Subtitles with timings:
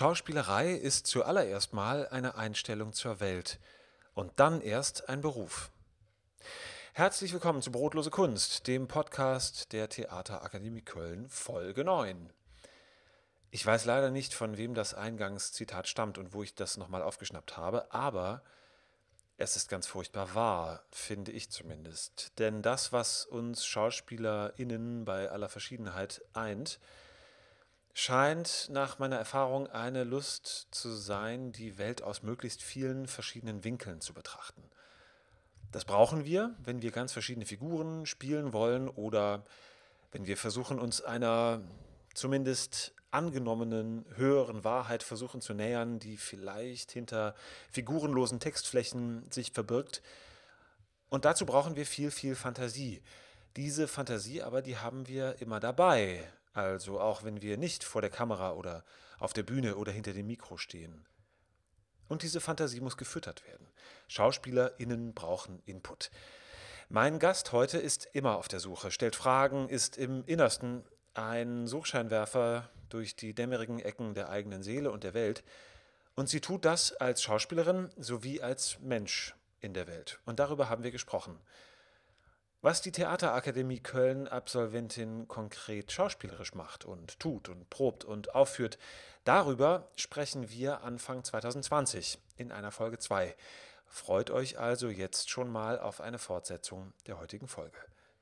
[0.00, 3.58] Schauspielerei ist zuallererst mal eine Einstellung zur Welt
[4.14, 5.70] und dann erst ein Beruf.
[6.94, 12.32] Herzlich willkommen zu Brotlose Kunst, dem Podcast der Theaterakademie Köln, Folge 9.
[13.50, 17.58] Ich weiß leider nicht, von wem das Eingangszitat stammt und wo ich das nochmal aufgeschnappt
[17.58, 18.42] habe, aber
[19.36, 22.38] es ist ganz furchtbar wahr, finde ich zumindest.
[22.38, 26.80] Denn das, was uns SchauspielerInnen bei aller Verschiedenheit eint,
[27.92, 34.00] scheint nach meiner Erfahrung eine Lust zu sein, die Welt aus möglichst vielen verschiedenen Winkeln
[34.00, 34.62] zu betrachten.
[35.72, 39.44] Das brauchen wir, wenn wir ganz verschiedene Figuren spielen wollen oder
[40.12, 41.62] wenn wir versuchen, uns einer
[42.14, 47.34] zumindest angenommenen höheren Wahrheit versuchen zu nähern, die vielleicht hinter
[47.70, 50.02] figurenlosen Textflächen sich verbirgt.
[51.08, 53.02] Und dazu brauchen wir viel, viel Fantasie.
[53.56, 56.24] Diese Fantasie aber, die haben wir immer dabei.
[56.52, 58.84] Also auch wenn wir nicht vor der Kamera oder
[59.18, 61.06] auf der Bühne oder hinter dem Mikro stehen.
[62.08, 63.68] Und diese Fantasie muss gefüttert werden.
[64.08, 66.10] SchauspielerInnen brauchen Input.
[66.88, 70.84] Mein Gast heute ist immer auf der Suche, stellt Fragen, ist im Innersten
[71.14, 75.44] ein Suchscheinwerfer durch die dämmerigen Ecken der eigenen Seele und der Welt.
[76.16, 80.18] Und sie tut das als Schauspielerin sowie als Mensch in der Welt.
[80.26, 81.38] Und darüber haben wir gesprochen.
[82.62, 88.78] Was die Theaterakademie Köln-Absolventin konkret schauspielerisch macht und tut und probt und aufführt,
[89.24, 93.34] darüber sprechen wir Anfang 2020 in einer Folge 2.
[93.86, 97.78] Freut euch also jetzt schon mal auf eine Fortsetzung der heutigen Folge.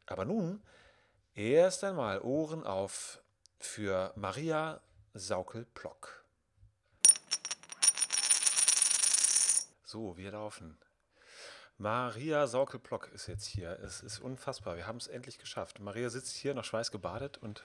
[0.07, 0.63] Aber nun
[1.35, 3.21] erst einmal Ohren auf
[3.59, 4.81] für Maria
[5.15, 6.25] Saukel-Plock.
[9.83, 10.79] So, wir laufen.
[11.81, 13.79] Maria Saukel-Plock ist jetzt hier.
[13.85, 14.77] Es ist unfassbar.
[14.77, 15.79] Wir haben es endlich geschafft.
[15.79, 17.65] Maria sitzt hier noch schweißgebadet und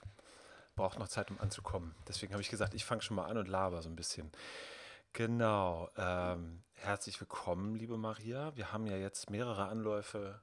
[0.76, 1.96] braucht noch Zeit, um anzukommen.
[2.06, 4.30] Deswegen habe ich gesagt, ich fange schon mal an und laber so ein bisschen.
[5.14, 5.90] Genau.
[5.96, 8.54] Ähm, herzlich willkommen, liebe Maria.
[8.54, 10.40] Wir haben ja jetzt mehrere Anläufe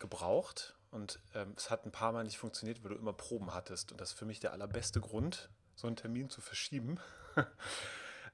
[0.00, 3.92] gebraucht und ähm, es hat ein paar Mal nicht funktioniert, weil du immer Proben hattest.
[3.92, 6.98] Und das ist für mich der allerbeste Grund, so einen Termin zu verschieben.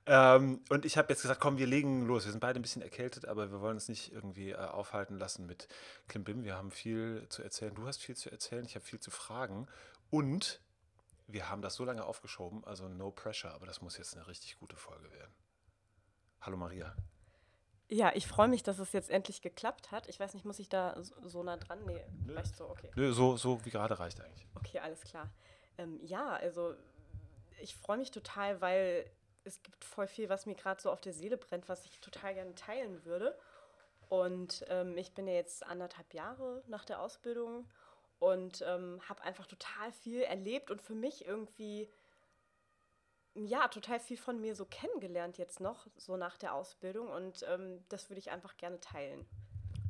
[0.07, 2.25] Ähm, und ich habe jetzt gesagt, komm, wir legen los.
[2.25, 5.47] Wir sind beide ein bisschen erkältet, aber wir wollen uns nicht irgendwie äh, aufhalten lassen
[5.47, 5.69] mit
[6.09, 6.45] Klimbim.
[6.45, 7.75] Wir haben viel zu erzählen.
[7.75, 9.67] Du hast viel zu erzählen, ich habe viel zu fragen.
[10.11, 10.61] Und
[11.27, 14.59] wir haben das so lange aufgeschoben, also no pressure, aber das muss jetzt eine richtig
[14.59, 15.33] gute Folge werden.
[16.43, 16.95] Hallo Maria.
[17.89, 20.09] Ja, ich freue mich, dass es jetzt endlich geklappt hat.
[20.09, 21.83] Ich weiß nicht, muss ich da so, so nah dran?
[21.87, 22.35] Nee, Nö.
[22.35, 22.91] reicht so, okay.
[22.95, 24.47] Nö, so, so wie gerade reicht eigentlich.
[24.55, 25.31] Okay, alles klar.
[25.79, 26.75] Ähm, ja, also
[27.61, 29.11] ich freue mich total, weil
[29.45, 32.35] es gibt voll viel, was mir gerade so auf der Seele brennt, was ich total
[32.35, 33.37] gerne teilen würde.
[34.09, 37.69] Und ähm, ich bin ja jetzt anderthalb Jahre nach der Ausbildung
[38.19, 41.89] und ähm, habe einfach total viel erlebt und für mich irgendwie,
[43.35, 47.09] ja, total viel von mir so kennengelernt jetzt noch, so nach der Ausbildung.
[47.09, 49.27] Und ähm, das würde ich einfach gerne teilen.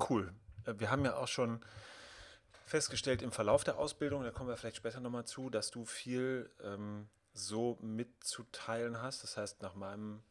[0.09, 0.32] Cool.
[0.66, 1.64] Äh, Wir haben ja auch schon
[2.66, 6.50] festgestellt im Verlauf der Ausbildung, da kommen wir vielleicht später nochmal zu, dass du viel
[6.62, 9.22] ähm, so mitzuteilen hast.
[9.22, 10.22] Das heißt, nach meinem,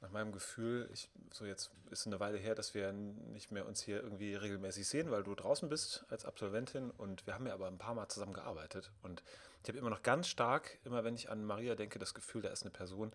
[0.00, 3.82] nach meinem Gefühl, ich, so jetzt ist eine Weile her, dass wir nicht mehr uns
[3.82, 7.66] hier irgendwie regelmäßig sehen, weil du draußen bist als Absolventin und wir haben ja aber
[7.66, 9.22] ein paar Mal zusammen gearbeitet und
[9.62, 12.50] ich habe immer noch ganz stark, immer wenn ich an Maria denke, das Gefühl, da
[12.50, 13.12] ist eine Person,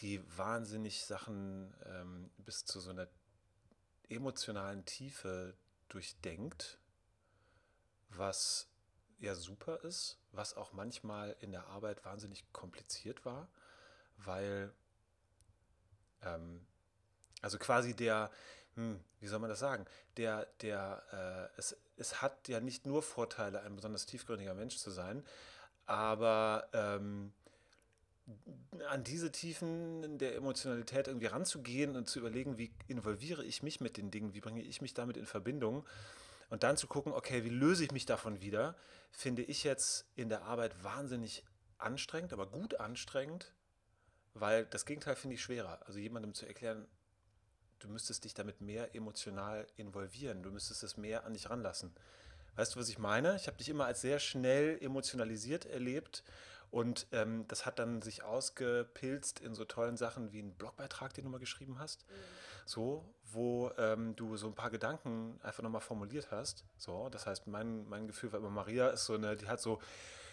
[0.00, 3.06] die wahnsinnig Sachen ähm, bis zu so einer
[4.08, 5.54] emotionalen Tiefe
[5.88, 6.78] durchdenkt,
[8.08, 8.68] was
[9.24, 13.48] ja super ist, was auch manchmal in der Arbeit wahnsinnig kompliziert war,
[14.18, 14.72] weil
[16.22, 16.60] ähm,
[17.42, 18.30] also quasi der,
[18.74, 19.84] hm, wie soll man das sagen,
[20.16, 24.90] der, der, äh, es, es hat ja nicht nur Vorteile, ein besonders tiefgründiger Mensch zu
[24.90, 25.24] sein,
[25.86, 27.32] aber ähm,
[28.88, 33.98] an diese Tiefen der Emotionalität irgendwie ranzugehen und zu überlegen, wie involviere ich mich mit
[33.98, 35.84] den Dingen, wie bringe ich mich damit in Verbindung
[36.54, 38.76] und dann zu gucken, okay, wie löse ich mich davon wieder,
[39.10, 41.44] finde ich jetzt in der Arbeit wahnsinnig
[41.78, 43.52] anstrengend, aber gut anstrengend,
[44.34, 45.80] weil das Gegenteil finde ich schwerer.
[45.84, 46.86] Also jemandem zu erklären,
[47.80, 51.92] du müsstest dich damit mehr emotional involvieren, du müsstest es mehr an dich ranlassen.
[52.54, 53.34] Weißt du, was ich meine?
[53.34, 56.22] Ich habe dich immer als sehr schnell emotionalisiert erlebt
[56.74, 61.22] und ähm, das hat dann sich ausgepilzt in so tollen Sachen wie einen Blogbeitrag, den
[61.22, 62.04] du mal geschrieben hast.
[62.66, 66.64] So, wo ähm, du so ein paar Gedanken einfach nochmal formuliert hast.
[66.76, 69.80] So, das heißt, mein, mein Gefühl war immer, Maria ist so eine, die hat so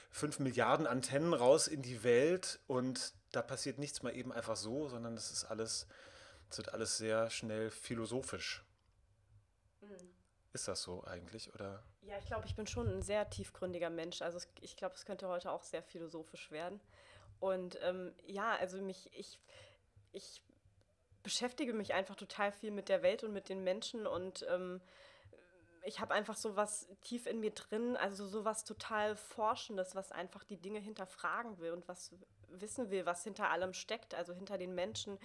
[0.09, 4.89] fünf Milliarden Antennen raus in die Welt und da passiert nichts mal eben einfach so,
[4.89, 5.85] sondern das ist alles,
[6.49, 8.63] es wird alles sehr schnell philosophisch.
[10.53, 11.81] Ist das so eigentlich, oder?
[12.01, 14.21] Ja, ich glaube, ich bin schon ein sehr tiefgründiger Mensch.
[14.21, 16.81] Also ich glaube, es könnte heute auch sehr philosophisch werden.
[17.39, 19.39] Und ähm, ja, also mich, ich,
[20.11, 20.41] ich
[21.23, 24.81] beschäftige mich einfach total viel mit der Welt und mit den Menschen und ähm,
[25.83, 30.11] ich habe einfach so was tief in mir drin, also so was total Forschendes, was
[30.11, 32.11] einfach die Dinge hinterfragen will und was
[32.49, 35.17] wissen will, was hinter allem steckt, also hinter den Menschen,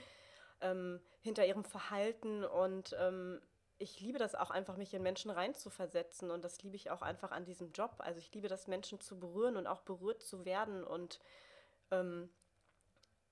[0.61, 3.40] ähm, hinter ihrem Verhalten und ähm,
[3.78, 7.31] ich liebe das auch einfach, mich in Menschen reinzuversetzen und das liebe ich auch einfach
[7.31, 7.96] an diesem Job.
[7.99, 11.20] Also ich liebe das, Menschen zu berühren und auch berührt zu werden und
[11.90, 12.31] ähm,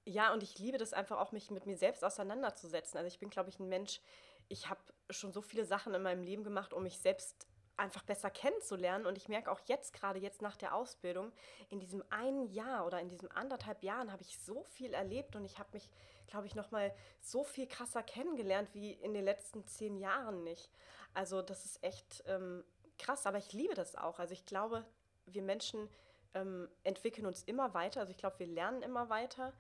[0.07, 2.99] ja, und ich liebe das einfach auch, mich mit mir selbst auseinanderzusetzen.
[2.99, 4.01] Also ich bin, glaube ich, ein Mensch,
[4.49, 8.31] ich habe schon so viele Sachen in meinem Leben gemacht, um mich selbst einfach besser
[8.31, 9.07] kennenzulernen.
[9.07, 11.33] Und ich merke auch jetzt, gerade jetzt nach der Ausbildung,
[11.71, 15.45] in diesem einen Jahr oder in diesem anderthalb Jahren habe ich so viel erlebt und
[15.45, 15.89] ich habe mich,
[16.27, 20.71] glaube ich, nochmal so viel krasser kennengelernt wie in den letzten zehn Jahren nicht.
[21.13, 22.65] Also das ist echt ähm,
[22.99, 24.19] krass, aber ich liebe das auch.
[24.19, 24.85] Also ich glaube,
[25.27, 25.89] wir Menschen
[26.35, 28.01] ähm, entwickeln uns immer weiter.
[28.01, 29.53] Also ich glaube, wir lernen immer weiter.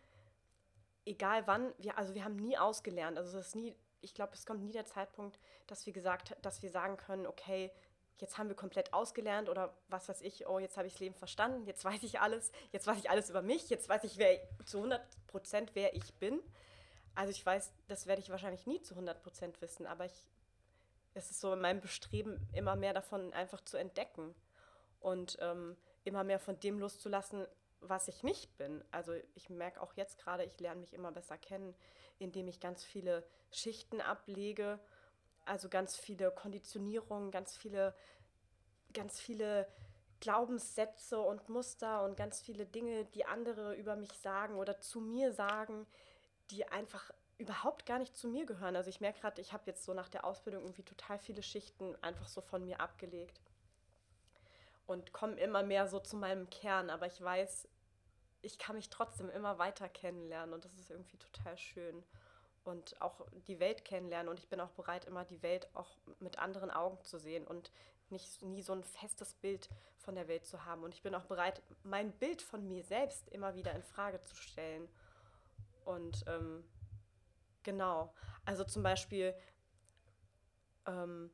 [1.06, 3.18] Egal wann, wir, also wir haben nie ausgelernt.
[3.18, 6.62] Also es ist nie ich glaube, es kommt nie der Zeitpunkt, dass wir gesagt, dass
[6.62, 7.72] wir sagen können, okay,
[8.18, 11.14] jetzt haben wir komplett ausgelernt oder was weiß ich, oh, jetzt habe ich das Leben
[11.14, 14.38] verstanden, jetzt weiß ich alles, jetzt weiß ich alles über mich, jetzt weiß ich wer,
[14.64, 15.02] zu 100
[15.34, 16.38] Prozent, wer ich bin.
[17.16, 20.28] Also ich weiß, das werde ich wahrscheinlich nie zu 100 Prozent wissen, aber ich,
[21.14, 24.32] es ist so in meinem Bestreben, immer mehr davon einfach zu entdecken
[25.00, 27.48] und ähm, immer mehr von dem loszulassen,
[27.80, 28.84] was ich nicht bin.
[28.92, 31.74] Also ich merke auch jetzt gerade, ich lerne mich immer besser kennen,
[32.20, 34.78] indem ich ganz viele Schichten ablege,
[35.46, 37.92] also ganz viele Konditionierungen, ganz viele,
[38.92, 39.66] ganz viele
[40.24, 45.34] Glaubenssätze und Muster und ganz viele Dinge, die andere über mich sagen oder zu mir
[45.34, 45.86] sagen,
[46.50, 48.74] die einfach überhaupt gar nicht zu mir gehören.
[48.74, 51.94] Also ich merke gerade, ich habe jetzt so nach der Ausbildung irgendwie total viele Schichten
[52.02, 53.38] einfach so von mir abgelegt
[54.86, 57.68] und komme immer mehr so zu meinem Kern, aber ich weiß,
[58.40, 62.02] ich kann mich trotzdem immer weiter kennenlernen und das ist irgendwie total schön.
[62.64, 66.38] Und auch die Welt kennenlernen und ich bin auch bereit, immer die Welt auch mit
[66.38, 67.70] anderen Augen zu sehen und
[68.14, 69.68] nicht nie so ein festes Bild
[69.98, 70.82] von der Welt zu haben.
[70.82, 74.34] Und ich bin auch bereit, mein Bild von mir selbst immer wieder in Frage zu
[74.36, 74.88] stellen.
[75.84, 76.64] Und ähm,
[77.62, 78.14] genau,
[78.44, 79.34] also zum Beispiel,
[80.86, 81.30] ähm,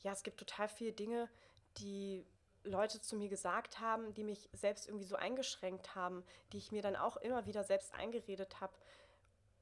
[0.00, 1.28] ja, es gibt total viele Dinge,
[1.78, 2.24] die
[2.64, 6.82] Leute zu mir gesagt haben, die mich selbst irgendwie so eingeschränkt haben, die ich mir
[6.82, 8.72] dann auch immer wieder selbst eingeredet habe.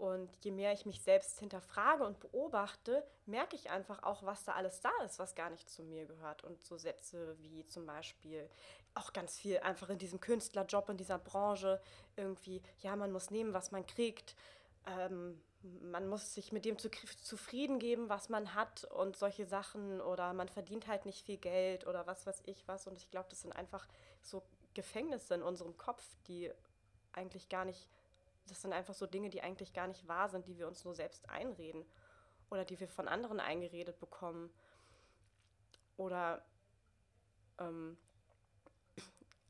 [0.00, 4.52] Und je mehr ich mich selbst hinterfrage und beobachte, merke ich einfach auch, was da
[4.52, 6.42] alles da ist, was gar nicht zu mir gehört.
[6.42, 8.48] Und so Sätze wie zum Beispiel
[8.94, 11.82] auch ganz viel einfach in diesem Künstlerjob, in dieser Branche
[12.16, 14.36] irgendwie, ja, man muss nehmen, was man kriegt.
[14.86, 15.38] Ähm,
[15.82, 16.88] man muss sich mit dem zu,
[17.22, 21.86] zufrieden geben, was man hat und solche Sachen oder man verdient halt nicht viel Geld
[21.86, 22.86] oder was weiß ich was.
[22.86, 23.86] Und ich glaube, das sind einfach
[24.22, 24.42] so
[24.72, 26.50] Gefängnisse in unserem Kopf, die
[27.12, 27.86] eigentlich gar nicht,
[28.50, 30.94] das sind einfach so Dinge, die eigentlich gar nicht wahr sind, die wir uns nur
[30.94, 31.84] selbst einreden
[32.50, 34.50] oder die wir von anderen eingeredet bekommen.
[35.96, 36.44] Oder
[37.58, 37.96] ähm,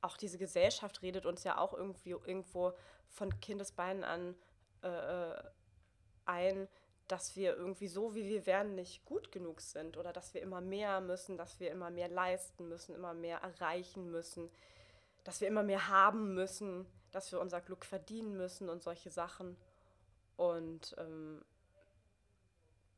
[0.01, 2.73] auch diese Gesellschaft redet uns ja auch irgendwie irgendwo
[3.09, 4.35] von Kindesbeinen an
[4.83, 5.43] äh, äh
[6.27, 6.69] ein,
[7.09, 10.61] dass wir irgendwie so, wie wir werden, nicht gut genug sind oder dass wir immer
[10.61, 14.49] mehr müssen, dass wir immer mehr leisten müssen, immer mehr erreichen müssen,
[15.25, 19.57] dass wir immer mehr haben müssen, dass wir unser Glück verdienen müssen und solche Sachen.
[20.37, 21.45] Und ähm,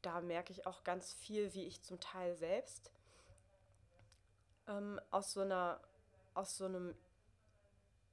[0.03, 2.91] da merke ich auch ganz viel, wie ich zum Teil selbst
[4.69, 5.81] ähm, aus so einer,
[6.35, 6.95] aus so einem,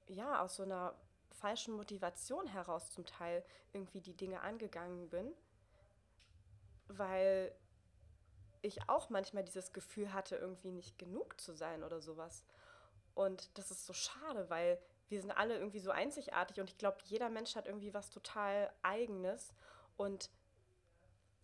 [0.08, 0.96] ja, aus so einer
[1.32, 3.44] falschen Motivation heraus zum Teil
[3.74, 5.34] irgendwie die Dinge angegangen bin,
[6.88, 7.54] weil
[8.62, 12.44] ich auch manchmal dieses Gefühl hatte, irgendwie nicht genug zu sein oder sowas.
[13.16, 16.98] Und das ist so schade, weil wir sind alle irgendwie so einzigartig und ich glaube,
[17.06, 19.54] jeder Mensch hat irgendwie was total eigenes.
[19.98, 20.30] Und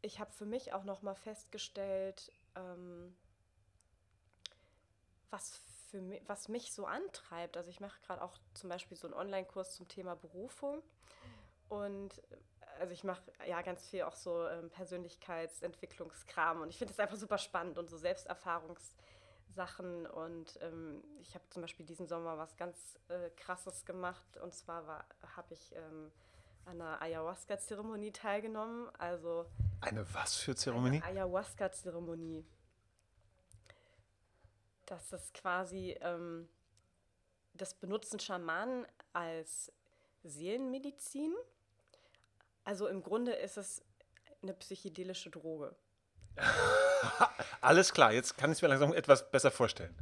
[0.01, 3.15] ich habe für mich auch noch mal festgestellt, ähm,
[5.31, 7.57] was für mich, was mich so antreibt.
[7.57, 10.83] Also ich mache gerade auch zum Beispiel so einen Online-Kurs zum Thema Berufung.
[11.67, 12.21] Und
[12.79, 17.15] also ich mache ja ganz viel auch so ähm, Persönlichkeitsentwicklungskram und ich finde es einfach
[17.15, 17.97] super spannend und so
[19.55, 20.05] Selbsterfahrungssachen.
[20.05, 22.77] Und ähm, ich habe zum Beispiel diesen Sommer was ganz
[23.09, 24.37] äh, Krasses gemacht.
[24.37, 26.11] Und zwar habe ich ähm,
[26.65, 28.89] an einer Ayahuasca-Zeremonie teilgenommen.
[28.97, 29.45] Also
[29.81, 31.01] eine was für Zeremonie?
[31.01, 32.45] Ayahuasca-Zeremonie
[34.87, 36.47] das quasi ähm,
[37.55, 39.71] das benutzen Schamanen als
[40.23, 41.33] Seelenmedizin.
[42.63, 43.83] Also im Grunde ist es
[44.43, 45.75] eine psychedelische Droge.
[47.61, 49.95] Alles klar, jetzt kann ich es mir langsam etwas besser vorstellen.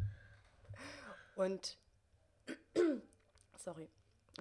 [1.36, 1.78] Und
[3.63, 3.90] Sorry.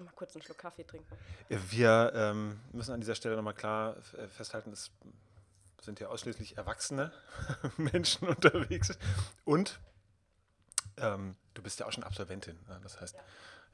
[0.01, 1.15] Mal kurz einen Schluck Kaffee trinken.
[1.47, 4.91] Wir ähm, müssen an dieser Stelle nochmal klar äh, festhalten, es
[5.81, 7.11] sind ja ausschließlich erwachsene
[7.77, 8.97] Menschen unterwegs.
[9.45, 9.79] Und
[10.97, 12.59] ähm, du bist ja auch schon Absolventin.
[12.67, 12.79] Ne?
[12.81, 13.23] Das heißt, ja.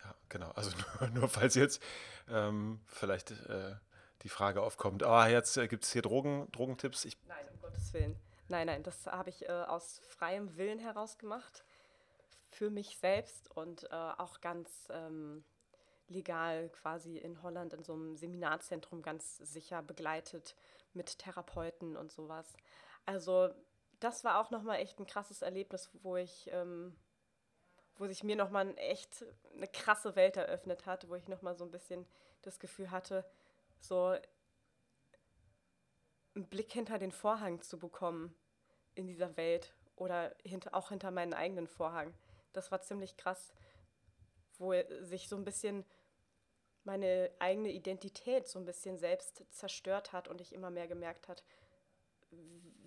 [0.03, 0.51] ja, genau.
[0.51, 1.81] Also nur, nur falls jetzt
[2.29, 3.75] ähm, vielleicht äh,
[4.23, 7.05] die Frage aufkommt, ah, jetzt äh, gibt es hier Drogen, Drogentipps.
[7.05, 7.45] Ich nein,
[7.79, 8.15] Gottes Willen.
[8.49, 11.63] Nein, nein, das habe ich äh, aus freiem Willen heraus gemacht.
[12.49, 15.45] Für mich selbst und äh, auch ganz ähm,
[16.09, 20.57] legal quasi in Holland in so einem Seminarzentrum ganz sicher begleitet
[20.93, 22.57] mit Therapeuten und sowas.
[23.05, 23.49] Also
[24.01, 26.93] das war auch nochmal echt ein krasses Erlebnis, wo ich, ähm,
[27.95, 29.23] wo sich mir nochmal echt
[29.55, 32.05] eine krasse Welt eröffnet hat, wo ich nochmal so ein bisschen
[32.41, 33.23] das Gefühl hatte,
[33.79, 34.17] so
[36.35, 38.35] einen Blick hinter den Vorhang zu bekommen
[38.95, 42.13] in dieser Welt oder hinter, auch hinter meinen eigenen Vorhang.
[42.53, 43.53] Das war ziemlich krass,
[44.57, 45.85] wo sich so ein bisschen
[46.83, 51.43] meine eigene Identität so ein bisschen selbst zerstört hat und ich immer mehr gemerkt hat,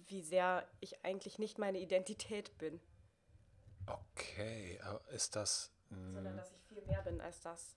[0.07, 2.81] wie sehr ich eigentlich nicht meine Identität bin.
[3.87, 4.81] Okay,
[5.11, 5.71] ist das.
[5.91, 7.77] Sondern dass ich viel mehr bin als das.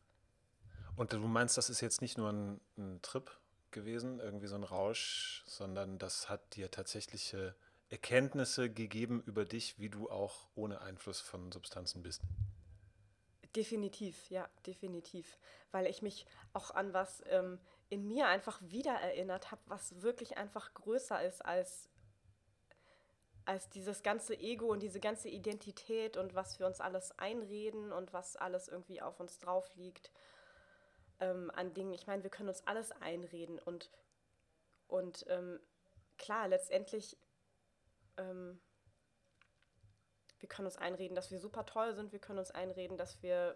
[0.95, 3.29] Und du meinst, das ist jetzt nicht nur ein, ein Trip
[3.71, 7.55] gewesen, irgendwie so ein Rausch, sondern das hat dir tatsächliche
[7.89, 12.21] Erkenntnisse gegeben über dich, wie du auch ohne Einfluss von Substanzen bist?
[13.55, 15.37] Definitiv, ja, definitiv.
[15.71, 20.37] Weil ich mich auch an was ähm, in mir einfach wieder erinnert habe, was wirklich
[20.37, 21.89] einfach größer ist als,
[23.45, 28.11] als dieses ganze Ego und diese ganze Identität und was wir uns alles einreden und
[28.13, 30.11] was alles irgendwie auf uns drauf liegt
[31.19, 31.93] ähm, an Dingen.
[31.93, 33.91] Ich meine, wir können uns alles einreden und,
[34.87, 35.59] und ähm,
[36.17, 37.17] klar, letztendlich
[38.17, 38.59] ähm,
[40.45, 42.11] wir können uns einreden, dass wir super toll sind.
[42.11, 43.55] Wir können uns einreden, dass wir,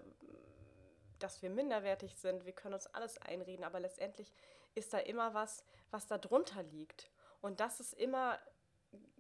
[1.19, 2.45] dass wir minderwertig sind.
[2.45, 3.63] Wir können uns alles einreden.
[3.63, 4.33] Aber letztendlich
[4.73, 7.11] ist da immer was, was da drunter liegt.
[7.41, 8.39] Und das ist immer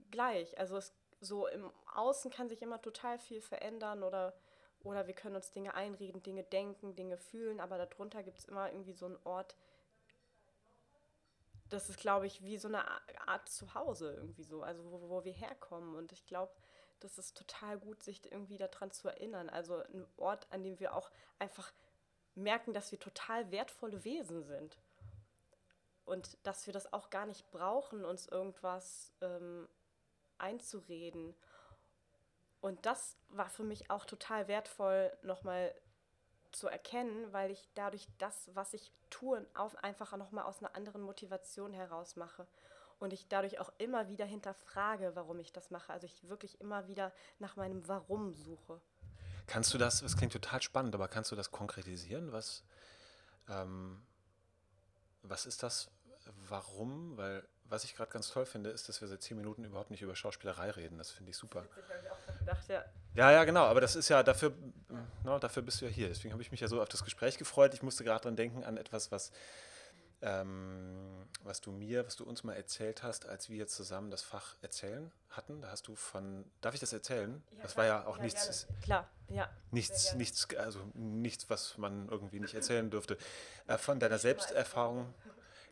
[0.09, 0.57] gleich.
[0.57, 4.33] Also es, so im Außen kann sich immer total viel verändern oder,
[4.83, 7.59] oder wir können uns Dinge einreden, Dinge denken, Dinge fühlen.
[7.59, 9.55] Aber darunter gibt es immer irgendwie so einen Ort,
[11.69, 12.83] das ist, glaube ich, wie so eine
[13.27, 15.95] Art Zuhause irgendwie so, also wo, wo wir herkommen.
[15.95, 16.51] Und ich glaube,
[16.99, 19.49] das ist total gut, sich irgendwie daran zu erinnern.
[19.49, 21.71] Also ein Ort, an dem wir auch einfach
[22.35, 24.77] merken, dass wir total wertvolle Wesen sind.
[26.05, 29.67] Und dass wir das auch gar nicht brauchen, uns irgendwas ähm,
[30.39, 31.35] einzureden.
[32.61, 35.73] Und das war für mich auch total wertvoll, nochmal
[36.51, 41.01] zu erkennen, weil ich dadurch das, was ich tue, auf, einfach nochmal aus einer anderen
[41.01, 42.47] Motivation heraus mache
[42.99, 45.93] und ich dadurch auch immer wieder hinterfrage, warum ich das mache.
[45.93, 48.81] Also ich wirklich immer wieder nach meinem Warum suche.
[49.47, 52.31] Kannst du das, das klingt total spannend, aber kannst du das konkretisieren?
[52.31, 52.63] Was,
[53.47, 54.01] ähm,
[55.23, 55.89] was ist das?
[56.47, 57.17] Warum?
[57.17, 60.01] Weil was ich gerade ganz toll finde, ist, dass wir seit zehn Minuten überhaupt nicht
[60.01, 60.97] über Schauspielerei reden.
[60.97, 61.65] Das finde ich super.
[61.65, 62.83] Ich gedacht, ja.
[63.15, 63.65] ja, ja, genau.
[63.65, 64.53] Aber das ist ja dafür,
[65.23, 66.07] no, dafür bist du ja hier.
[66.07, 67.73] Deswegen habe ich mich ja so auf das Gespräch gefreut.
[67.73, 69.31] Ich musste gerade dran denken an etwas, was
[70.21, 74.55] ähm, was du mir, was du uns mal erzählt hast, als wir zusammen das Fach
[74.61, 75.61] Erzählen hatten.
[75.61, 77.41] Da hast du von, darf ich das erzählen?
[77.51, 78.65] Ja, das war ja auch ja, nichts.
[78.67, 78.81] Gerne.
[78.81, 79.49] Klar, ja.
[79.71, 83.17] Nichts, nichts, also nichts, was man irgendwie nicht erzählen dürfte.
[83.67, 85.13] Äh, von deiner Selbsterfahrung,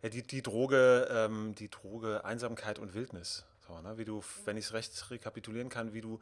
[0.01, 3.45] ja, die, die Droge, ähm, die Droge Einsamkeit und Wildnis.
[3.67, 3.97] So, ne?
[3.97, 6.19] Wie du, wenn ich es recht rekapitulieren kann, wie du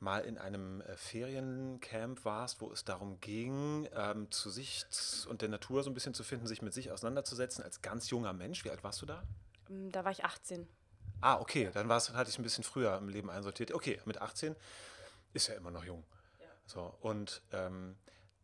[0.00, 4.84] mal in einem äh, Feriencamp warst, wo es darum ging, ähm, zu sich
[5.28, 8.32] und der Natur so ein bisschen zu finden, sich mit sich auseinanderzusetzen als ganz junger
[8.32, 8.64] Mensch.
[8.64, 9.22] Wie alt warst du da?
[9.68, 10.68] Mm, da war ich 18.
[11.20, 13.72] Ah, okay, dann war es, hatte ich ein bisschen früher im Leben einsortiert.
[13.72, 14.54] Okay, mit 18
[15.32, 16.04] ist ja immer noch jung.
[16.38, 16.46] Ja.
[16.66, 17.96] So, und ähm,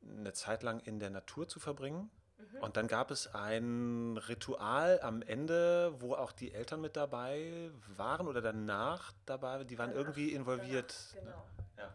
[0.02, 2.10] eine Zeit lang in der Natur zu verbringen,
[2.52, 2.60] Mhm.
[2.60, 8.26] Und dann gab es ein Ritual am Ende, wo auch die Eltern mit dabei waren
[8.26, 10.94] oder danach dabei, die waren irgendwie involviert.
[11.14, 11.44] Danach, genau.
[11.78, 11.94] Ja.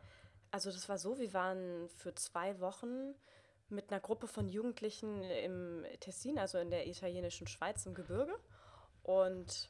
[0.51, 3.13] Also das war so, wir waren für zwei Wochen
[3.69, 8.35] mit einer Gruppe von Jugendlichen im Tessin, also in der italienischen Schweiz im Gebirge
[9.03, 9.69] und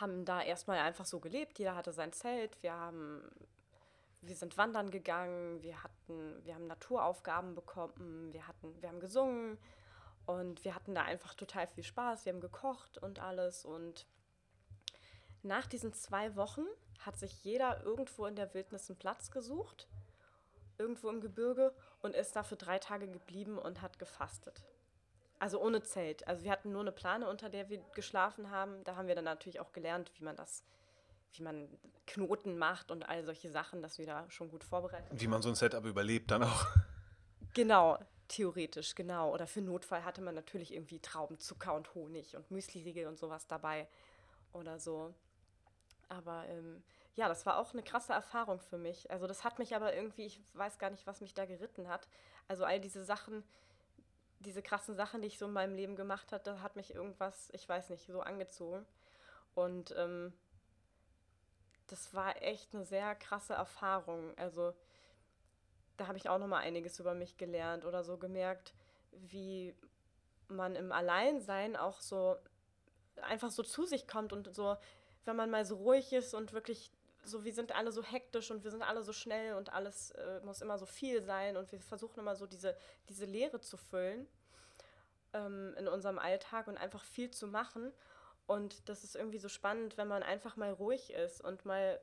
[0.00, 1.58] haben da erstmal einfach so gelebt.
[1.58, 3.22] Jeder hatte sein Zelt, wir haben
[4.26, 9.58] wir sind wandern gegangen, wir hatten, wir haben Naturaufgaben bekommen, wir hatten, wir haben gesungen
[10.26, 12.24] und wir hatten da einfach total viel Spaß.
[12.24, 14.06] Wir haben gekocht und alles und
[15.42, 16.64] nach diesen zwei Wochen
[17.00, 19.88] hat sich jeder irgendwo in der Wildnis einen Platz gesucht,
[20.78, 24.64] irgendwo im Gebirge und ist da für drei Tage geblieben und hat gefastet.
[25.38, 26.26] Also ohne Zelt.
[26.26, 28.82] Also wir hatten nur eine Plane, unter der wir geschlafen haben.
[28.84, 30.64] Da haben wir dann natürlich auch gelernt, wie man das
[31.38, 31.68] wie man
[32.06, 35.48] Knoten macht und all solche Sachen, dass wir da schon gut vorbereitet Wie man so
[35.48, 36.66] ein Setup überlebt dann auch.
[37.54, 39.32] Genau, theoretisch, genau.
[39.32, 43.88] Oder für Notfall hatte man natürlich irgendwie Traubenzucker und Honig und Müsliriegel und sowas dabei
[44.52, 45.14] oder so.
[46.08, 46.82] Aber ähm,
[47.14, 49.10] ja, das war auch eine krasse Erfahrung für mich.
[49.10, 52.08] Also das hat mich aber irgendwie, ich weiß gar nicht, was mich da geritten hat.
[52.48, 53.44] Also all diese Sachen,
[54.40, 57.50] diese krassen Sachen, die ich so in meinem Leben gemacht habe, da hat mich irgendwas,
[57.52, 58.84] ich weiß nicht, so angezogen.
[59.54, 60.32] Und ähm,
[61.86, 64.36] das war echt eine sehr krasse Erfahrung.
[64.36, 64.74] Also
[65.96, 68.74] da habe ich auch noch mal einiges über mich gelernt oder so gemerkt,
[69.12, 69.74] wie
[70.48, 72.36] man im Alleinsein auch so
[73.22, 74.76] einfach so zu sich kommt und so,
[75.24, 76.90] wenn man mal so ruhig ist und wirklich
[77.22, 80.40] so, wir sind alle so hektisch und wir sind alle so schnell und alles äh,
[80.44, 82.76] muss immer so viel sein und wir versuchen immer so diese,
[83.08, 84.26] diese Leere zu füllen
[85.32, 87.92] ähm, in unserem Alltag und einfach viel zu machen.
[88.46, 92.00] Und das ist irgendwie so spannend, wenn man einfach mal ruhig ist und mal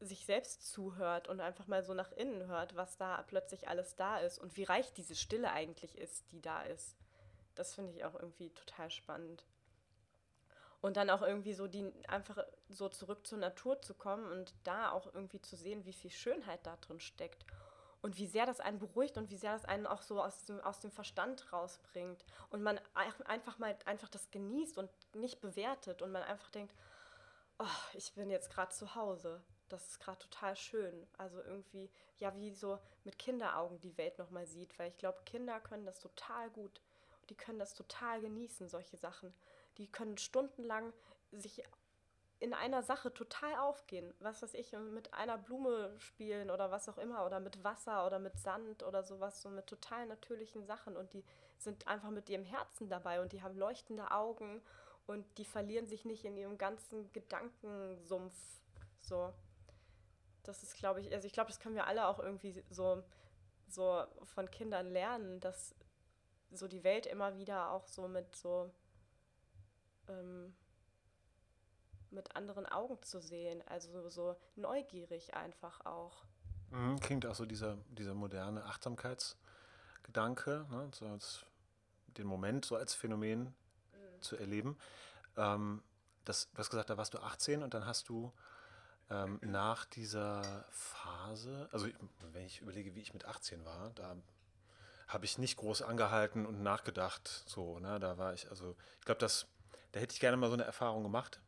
[0.00, 4.18] sich selbst zuhört und einfach mal so nach innen hört, was da plötzlich alles da
[4.18, 6.96] ist und wie reich diese Stille eigentlich ist, die da ist.
[7.54, 9.44] Das finde ich auch irgendwie total spannend.
[10.80, 14.90] Und dann auch irgendwie so die einfach so zurück zur Natur zu kommen und da
[14.90, 17.46] auch irgendwie zu sehen, wie viel Schönheit da drin steckt.
[18.04, 20.60] Und wie sehr das einen beruhigt und wie sehr das einen auch so aus dem,
[20.60, 22.24] aus dem Verstand rausbringt.
[22.50, 22.78] Und man
[23.24, 26.74] einfach mal einfach das genießt und nicht bewertet und man einfach denkt,
[27.58, 29.42] oh, ich bin jetzt gerade zu Hause.
[29.70, 31.06] Das ist gerade total schön.
[31.16, 34.78] Also irgendwie, ja, wie so mit Kinderaugen die Welt nochmal sieht.
[34.78, 36.82] Weil ich glaube, Kinder können das total gut.
[37.30, 39.32] Die können das total genießen, solche Sachen
[39.78, 40.92] die können stundenlang
[41.32, 41.62] sich
[42.40, 44.12] in einer Sache total aufgehen.
[44.20, 48.18] Was weiß ich, mit einer Blume spielen oder was auch immer oder mit Wasser oder
[48.18, 51.24] mit Sand oder sowas, so mit total natürlichen Sachen und die
[51.58, 54.62] sind einfach mit ihrem Herzen dabei und die haben leuchtende Augen
[55.06, 58.34] und die verlieren sich nicht in ihrem ganzen Gedankensumpf.
[59.00, 59.32] So.
[60.42, 63.02] Das ist, glaube ich, also ich glaube, das können wir alle auch irgendwie so,
[63.66, 65.74] so von Kindern lernen, dass
[66.50, 68.70] so die Welt immer wieder auch so mit so
[70.08, 70.54] ähm,
[72.14, 73.62] mit anderen Augen zu sehen.
[73.66, 76.24] Also so neugierig einfach auch.
[76.70, 80.90] Mhm, klingt auch so dieser, dieser moderne Achtsamkeitsgedanke, ne?
[80.92, 81.44] so als,
[82.16, 84.22] den Moment so als Phänomen mhm.
[84.22, 84.78] zu erleben.
[85.36, 85.82] Ähm,
[86.24, 88.32] das, du hast gesagt, da warst du 18 und dann hast du
[89.10, 91.86] ähm, nach dieser Phase, also
[92.32, 94.16] wenn ich überlege, wie ich mit 18 war, da
[95.06, 97.44] habe ich nicht groß angehalten und nachgedacht.
[97.46, 98.00] So, ne?
[98.00, 99.46] Da war ich, also ich glaube, das
[99.94, 101.38] da hätte ich gerne mal so eine Erfahrung gemacht.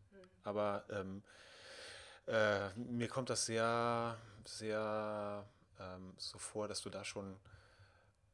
[0.46, 1.22] Aber ähm,
[2.26, 5.44] äh, mir kommt das sehr, sehr
[5.78, 7.36] ähm, so vor, dass du da schon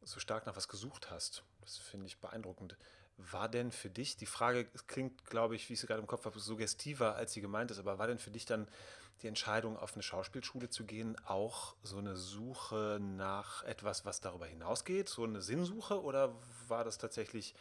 [0.03, 1.43] so stark nach was gesucht hast.
[1.61, 2.77] Das finde ich beeindruckend.
[3.17, 6.25] War denn für dich, die Frage klingt, glaube ich, wie ich sie gerade im Kopf
[6.25, 8.69] habe, suggestiver, als sie gemeint ist, aber war denn für dich dann
[9.23, 14.47] die Entscheidung, auf eine Schauspielschule zu gehen, auch so eine Suche nach etwas, was darüber
[14.47, 16.35] hinausgeht, so eine Sinnsuche, oder
[16.67, 17.55] war das tatsächlich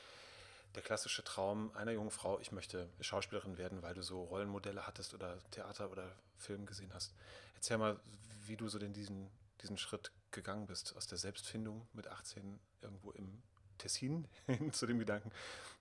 [0.75, 5.13] der klassische Traum einer jungen Frau, ich möchte Schauspielerin werden, weil du so Rollenmodelle hattest
[5.13, 7.13] oder Theater oder Film gesehen hast.
[7.55, 7.99] Erzähl mal,
[8.45, 9.29] wie du so denn diesen,
[9.61, 13.41] diesen Schritt gegangen bist, aus der Selbstfindung mit 18 irgendwo im
[13.77, 15.31] Tessin hin zu dem Gedanken,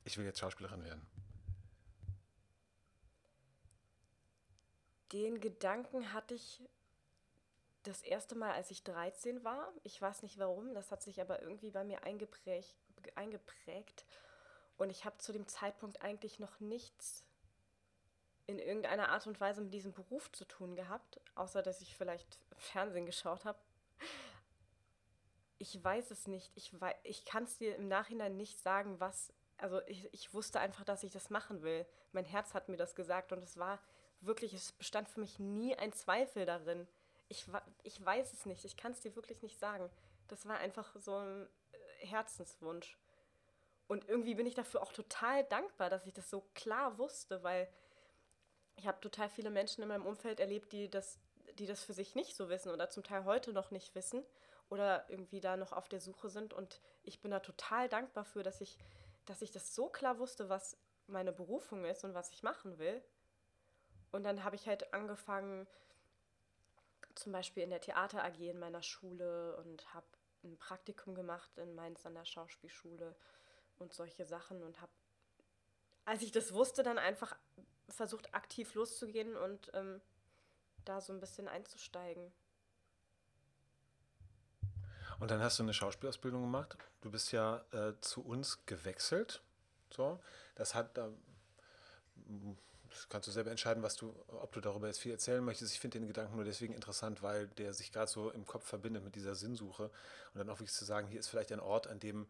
[0.04, 1.06] ich will jetzt Schauspielerin werden.
[5.12, 6.62] Den Gedanken hatte ich
[7.82, 9.72] das erste Mal, als ich 13 war.
[9.82, 12.76] Ich weiß nicht warum, das hat sich aber irgendwie bei mir eingeprägt.
[13.14, 14.04] eingeprägt.
[14.80, 17.22] Und ich habe zu dem Zeitpunkt eigentlich noch nichts
[18.46, 22.38] in irgendeiner Art und Weise mit diesem Beruf zu tun gehabt, außer dass ich vielleicht
[22.56, 23.58] Fernsehen geschaut habe.
[25.58, 26.50] Ich weiß es nicht.
[26.54, 29.34] Ich, ich kann es dir im Nachhinein nicht sagen, was.
[29.58, 31.84] Also ich, ich wusste einfach, dass ich das machen will.
[32.12, 33.80] Mein Herz hat mir das gesagt und es war
[34.22, 36.88] wirklich, es bestand für mich nie ein Zweifel darin.
[37.28, 37.44] Ich,
[37.82, 38.64] ich weiß es nicht.
[38.64, 39.90] Ich kann es dir wirklich nicht sagen.
[40.28, 42.96] Das war einfach so ein äh, Herzenswunsch.
[43.90, 47.68] Und irgendwie bin ich dafür auch total dankbar, dass ich das so klar wusste, weil
[48.76, 51.18] ich habe total viele Menschen in meinem Umfeld erlebt, die das,
[51.58, 54.24] die das für sich nicht so wissen oder zum Teil heute noch nicht wissen
[54.68, 56.54] oder irgendwie da noch auf der Suche sind.
[56.54, 58.78] Und ich bin da total dankbar für, dass ich,
[59.24, 60.76] dass ich das so klar wusste, was
[61.08, 63.02] meine Berufung ist und was ich machen will.
[64.12, 65.66] Und dann habe ich halt angefangen,
[67.16, 70.06] zum Beispiel in der Theater AG in meiner Schule und habe
[70.44, 73.16] ein Praktikum gemacht in Mainz an der Schauspielschule
[73.80, 74.92] und solche Sachen und habe,
[76.04, 77.36] als ich das wusste, dann einfach
[77.88, 80.00] versucht, aktiv loszugehen und ähm,
[80.84, 82.32] da so ein bisschen einzusteigen.
[85.18, 86.78] Und dann hast du eine Schauspielausbildung gemacht.
[87.02, 89.42] Du bist ja äh, zu uns gewechselt.
[89.90, 90.18] So,
[90.54, 91.10] das hat da
[92.90, 95.72] das kannst du selber entscheiden, was du, ob du darüber jetzt viel erzählen möchtest.
[95.72, 99.04] Ich finde den Gedanken nur deswegen interessant, weil der sich gerade so im Kopf verbindet
[99.04, 102.00] mit dieser Sinnsuche und dann auch wirklich zu sagen, hier ist vielleicht ein Ort, an
[102.00, 102.26] dem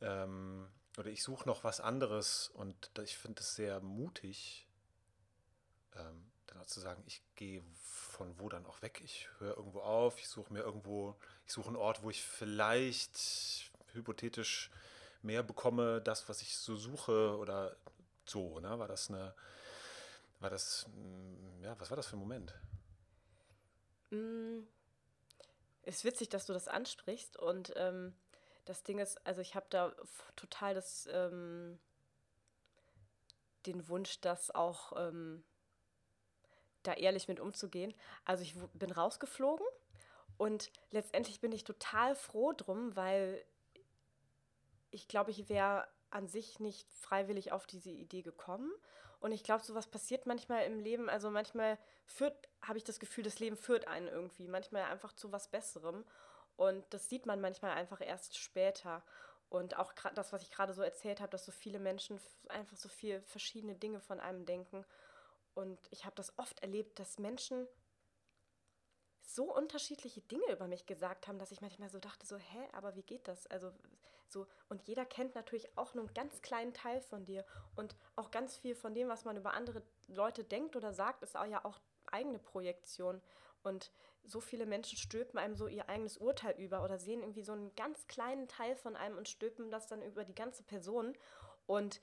[0.00, 4.66] ähm, oder ich suche noch was anderes und ich finde es sehr mutig,
[5.94, 7.62] ähm, dann auch zu sagen, ich gehe
[8.16, 9.00] von wo dann auch weg.
[9.04, 13.70] Ich höre irgendwo auf, ich suche mir irgendwo, ich suche einen Ort, wo ich vielleicht
[13.92, 14.70] hypothetisch
[15.22, 17.76] mehr bekomme, das, was ich so suche oder
[18.24, 18.78] so, ne?
[18.78, 19.34] War das eine,
[20.40, 22.54] war das, mm, ja, was war das für ein Moment?
[24.10, 24.60] Mm,
[25.82, 28.14] ist witzig, dass du das ansprichst und ähm,
[28.66, 29.94] das Ding ist, also ich habe da
[30.36, 31.78] total das, ähm,
[33.64, 35.42] den Wunsch, das auch ähm,
[36.82, 37.94] da ehrlich mit umzugehen.
[38.24, 39.66] Also ich bin rausgeflogen
[40.36, 43.44] und letztendlich bin ich total froh drum, weil
[44.90, 48.72] ich glaube, ich wäre an sich nicht freiwillig auf diese Idee gekommen.
[49.20, 51.08] Und ich glaube, sowas passiert manchmal im Leben.
[51.08, 51.78] Also manchmal
[52.62, 54.46] habe ich das Gefühl, das Leben führt einen irgendwie.
[54.46, 56.04] Manchmal einfach zu was Besserem.
[56.56, 59.02] Und das sieht man manchmal einfach erst später.
[59.48, 62.88] Und auch das, was ich gerade so erzählt habe, dass so viele Menschen einfach so
[62.88, 64.84] viele verschiedene Dinge von einem denken.
[65.54, 67.66] Und ich habe das oft erlebt, dass Menschen
[69.22, 72.96] so unterschiedliche Dinge über mich gesagt haben, dass ich manchmal so dachte, so, hä, aber
[72.96, 73.46] wie geht das?
[73.48, 73.72] Also
[74.28, 77.44] so, und jeder kennt natürlich auch nur einen ganz kleinen Teil von dir.
[77.76, 81.36] Und auch ganz viel von dem, was man über andere Leute denkt oder sagt, ist
[81.36, 81.78] auch ja auch
[82.10, 83.20] eigene Projektion.
[83.66, 83.90] Und
[84.22, 87.74] so viele Menschen stülpen einem so ihr eigenes Urteil über oder sehen irgendwie so einen
[87.74, 91.16] ganz kleinen Teil von einem und stülpen das dann über die ganze Person.
[91.66, 92.00] Und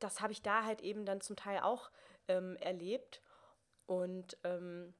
[0.00, 1.90] das habe ich da halt eben dann zum Teil auch
[2.26, 3.22] ähm, erlebt.
[3.86, 4.94] Und ähm,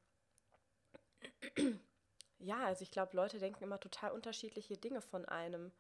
[2.39, 5.73] ja, also ich glaube, Leute denken immer total unterschiedliche Dinge von einem.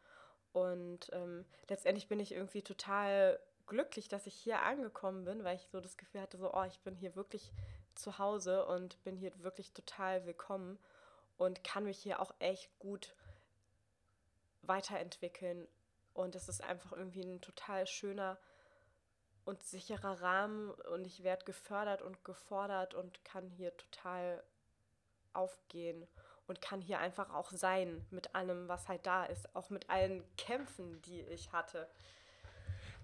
[0.53, 5.69] Und ähm, letztendlich bin ich irgendwie total glücklich, dass ich hier angekommen bin, weil ich
[5.69, 7.53] so das Gefühl hatte, so, oh, ich bin hier wirklich
[7.95, 10.79] zu Hause und bin hier wirklich total willkommen
[11.37, 13.15] und kann mich hier auch echt gut
[14.63, 15.67] weiterentwickeln.
[16.15, 18.39] Und es ist einfach irgendwie ein total schöner
[19.45, 24.43] und sicherer Rahmen und ich werde gefördert und gefordert und kann hier total
[25.33, 26.07] aufgehen
[26.47, 30.25] und kann hier einfach auch sein mit allem, was halt da ist, auch mit allen
[30.37, 31.89] Kämpfen, die ich hatte.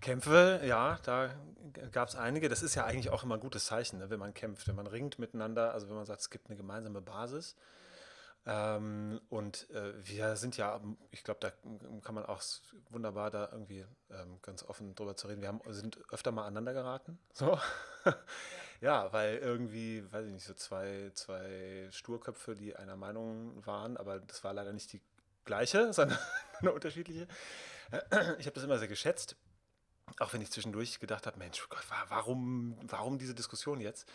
[0.00, 1.30] Kämpfe, ja, da
[1.92, 2.48] gab es einige.
[2.48, 4.86] Das ist ja eigentlich auch immer ein gutes Zeichen, ne, wenn man kämpft, wenn man
[4.86, 7.56] ringt miteinander, also wenn man sagt, es gibt eine gemeinsame Basis.
[8.46, 10.80] Ähm, und äh, wir sind ja,
[11.10, 11.50] ich glaube, da
[12.02, 12.42] kann man auch
[12.88, 15.42] wunderbar da irgendwie ähm, ganz offen drüber zu reden.
[15.42, 17.18] Wir haben, sind öfter mal aneinander geraten.
[17.34, 17.58] So.
[18.80, 24.20] ja, weil irgendwie, weiß ich nicht, so zwei, zwei Sturköpfe, die einer Meinung waren, aber
[24.20, 25.02] das war leider nicht die
[25.44, 26.18] gleiche, sondern
[26.60, 27.28] eine unterschiedliche.
[28.38, 29.36] Ich habe das immer sehr geschätzt.
[30.18, 34.08] Auch wenn ich zwischendurch gedacht habe, Mensch, oh Gott, warum, warum diese Diskussion jetzt?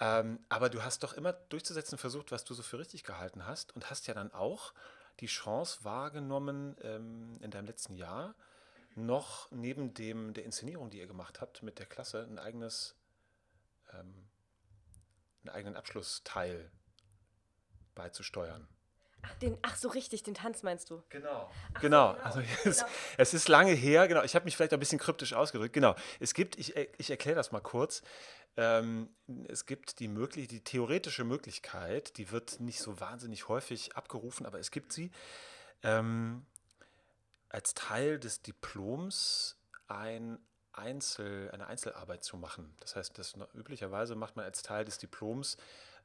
[0.00, 3.74] Ähm, aber du hast doch immer durchzusetzen versucht, was du so für richtig gehalten hast
[3.76, 4.72] und hast ja dann auch
[5.20, 8.34] die Chance wahrgenommen ähm, in deinem letzten Jahr,
[8.94, 12.96] noch neben dem der Inszenierung, die ihr gemacht habt mit der Klasse, ein eigenes,
[13.92, 14.28] ähm,
[15.42, 16.70] einen eigenen Abschlussteil
[17.94, 18.66] beizusteuern.
[19.22, 21.02] Ach, den, ach so richtig, den Tanz meinst du?
[21.08, 21.50] Genau.
[21.74, 22.14] Ach genau.
[22.14, 22.24] genau.
[22.24, 22.90] Also es, genau.
[23.18, 24.22] es, ist lange her, genau.
[24.22, 25.74] Ich habe mich vielleicht ein bisschen kryptisch ausgedrückt.
[25.74, 25.94] Genau.
[26.18, 28.02] Es gibt, ich, ich erkläre das mal kurz.
[28.56, 29.08] Ähm,
[29.48, 34.58] es gibt die, möglich die theoretische Möglichkeit, die wird nicht so wahnsinnig häufig abgerufen, aber
[34.58, 35.10] es gibt sie,
[35.82, 36.46] ähm,
[37.48, 39.56] als Teil des Diploms
[39.86, 40.38] ein
[40.72, 42.74] Einzel, eine Einzelarbeit zu machen.
[42.80, 45.56] Das heißt, das, üblicherweise macht man als Teil des Diploms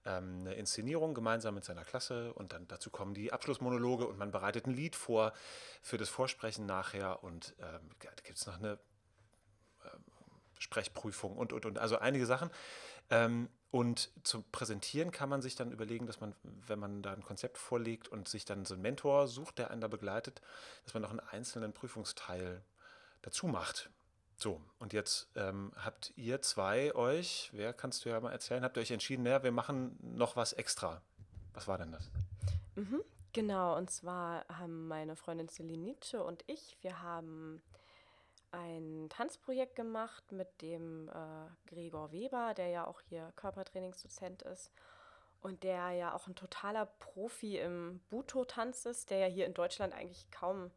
[0.05, 4.31] ähm, eine Inszenierung gemeinsam mit seiner Klasse und dann dazu kommen die Abschlussmonologe und man
[4.31, 5.33] bereitet ein Lied vor
[5.81, 8.79] für das Vorsprechen nachher und ähm, da gibt es noch eine
[10.59, 11.79] Sprechprüfung und, und, und.
[11.79, 12.49] Also einige Sachen.
[13.09, 17.23] Ähm, und zum Präsentieren kann man sich dann überlegen, dass man, wenn man da ein
[17.23, 20.41] Konzept vorlegt und sich dann so einen Mentor sucht, der einen da begleitet,
[20.85, 22.63] dass man noch einen einzelnen Prüfungsteil
[23.21, 23.89] dazu macht.
[24.37, 28.77] So, und jetzt ähm, habt ihr zwei euch, wer kannst du ja mal erzählen, habt
[28.77, 31.01] ihr euch entschieden, ja, wir machen noch was extra.
[31.53, 32.11] Was war denn das?
[32.75, 37.61] Mhm, genau, und zwar haben meine Freundin Celine Nietzsche und ich, wir haben
[38.51, 41.13] ein Tanzprojekt gemacht mit dem äh,
[41.67, 44.71] Gregor Weber, der ja auch hier Körpertrainingsdozent ist
[45.41, 49.93] und der ja auch ein totaler Profi im Buto-Tanz ist, der ja hier in Deutschland
[49.93, 50.71] eigentlich kaum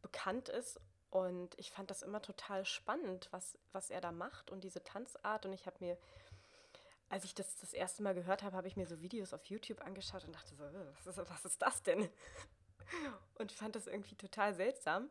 [0.00, 0.80] bekannt ist.
[1.12, 5.44] Und ich fand das immer total spannend, was, was er da macht und diese Tanzart.
[5.44, 5.98] Und ich habe mir,
[7.10, 9.82] als ich das das erste Mal gehört habe, habe ich mir so Videos auf YouTube
[9.82, 12.08] angeschaut und dachte so, äh, was ist, was ist das denn?
[13.38, 15.08] Und fand das irgendwie total seltsam.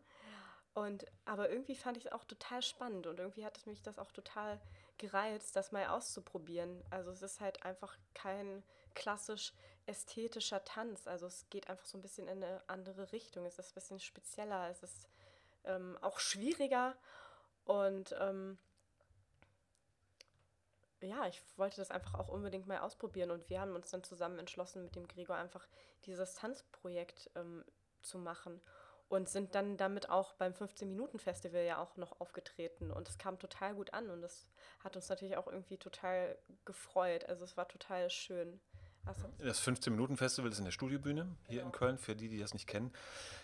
[0.74, 4.00] Und, aber irgendwie fand ich es auch total spannend und irgendwie hat es mich das
[4.00, 4.62] auch total
[4.98, 6.82] gereizt, das mal auszuprobieren.
[6.92, 9.54] Also es ist halt einfach kein klassisch
[9.86, 11.08] ästhetischer Tanz.
[11.08, 13.46] Also es geht einfach so ein bisschen in eine andere Richtung.
[13.46, 15.10] Es ist ein bisschen spezieller, es ist
[15.66, 16.96] ähm, auch schwieriger.
[17.66, 18.58] Und ähm,
[21.02, 23.32] ja, ich wollte das einfach auch unbedingt mal ausprobieren.
[23.32, 25.68] Und wir haben uns dann zusammen entschlossen, mit dem Gregor einfach
[26.06, 27.64] dieses Tanzprojekt ähm,
[28.02, 28.62] zu machen.
[29.10, 32.92] Und sind dann damit auch beim 15-Minuten-Festival ja auch noch aufgetreten.
[32.92, 34.10] Und es kam total gut an.
[34.10, 34.48] Und das
[34.84, 37.26] hat uns natürlich auch irgendwie total gefreut.
[37.26, 38.62] Also es war total schön.
[39.06, 39.28] Also.
[39.40, 41.66] Das 15-Minuten-Festival ist in der Studiobühne hier genau.
[41.68, 41.98] in Köln.
[41.98, 42.92] Für die, die das nicht kennen,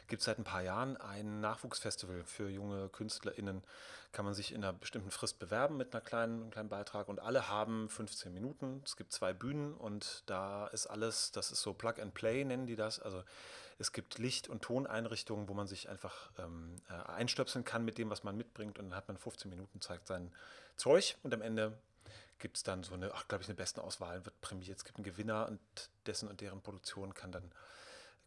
[0.08, 3.64] gibt es seit ein paar Jahren ein Nachwuchsfestival für junge KünstlerInnen.
[4.12, 7.20] Kann man sich in einer bestimmten Frist bewerben mit einer kleinen, einem kleinen Beitrag und
[7.20, 8.82] alle haben 15 Minuten.
[8.86, 12.68] Es gibt zwei Bühnen und da ist alles, das ist so Plug and Play, nennen
[12.68, 13.00] die das.
[13.00, 13.24] Also
[13.80, 18.10] es gibt Licht- und Toneinrichtungen, wo man sich einfach ähm, äh, einstöpseln kann mit dem,
[18.10, 20.32] was man mitbringt und dann hat man 15 Minuten, zeigt sein
[20.78, 21.78] Zeug und am Ende
[22.40, 24.78] gibt es dann so eine, glaube ich, eine besten Auswahl, wird prämiert.
[24.78, 25.60] Es gibt einen Gewinner und
[26.06, 27.52] dessen und deren Produktion kann dann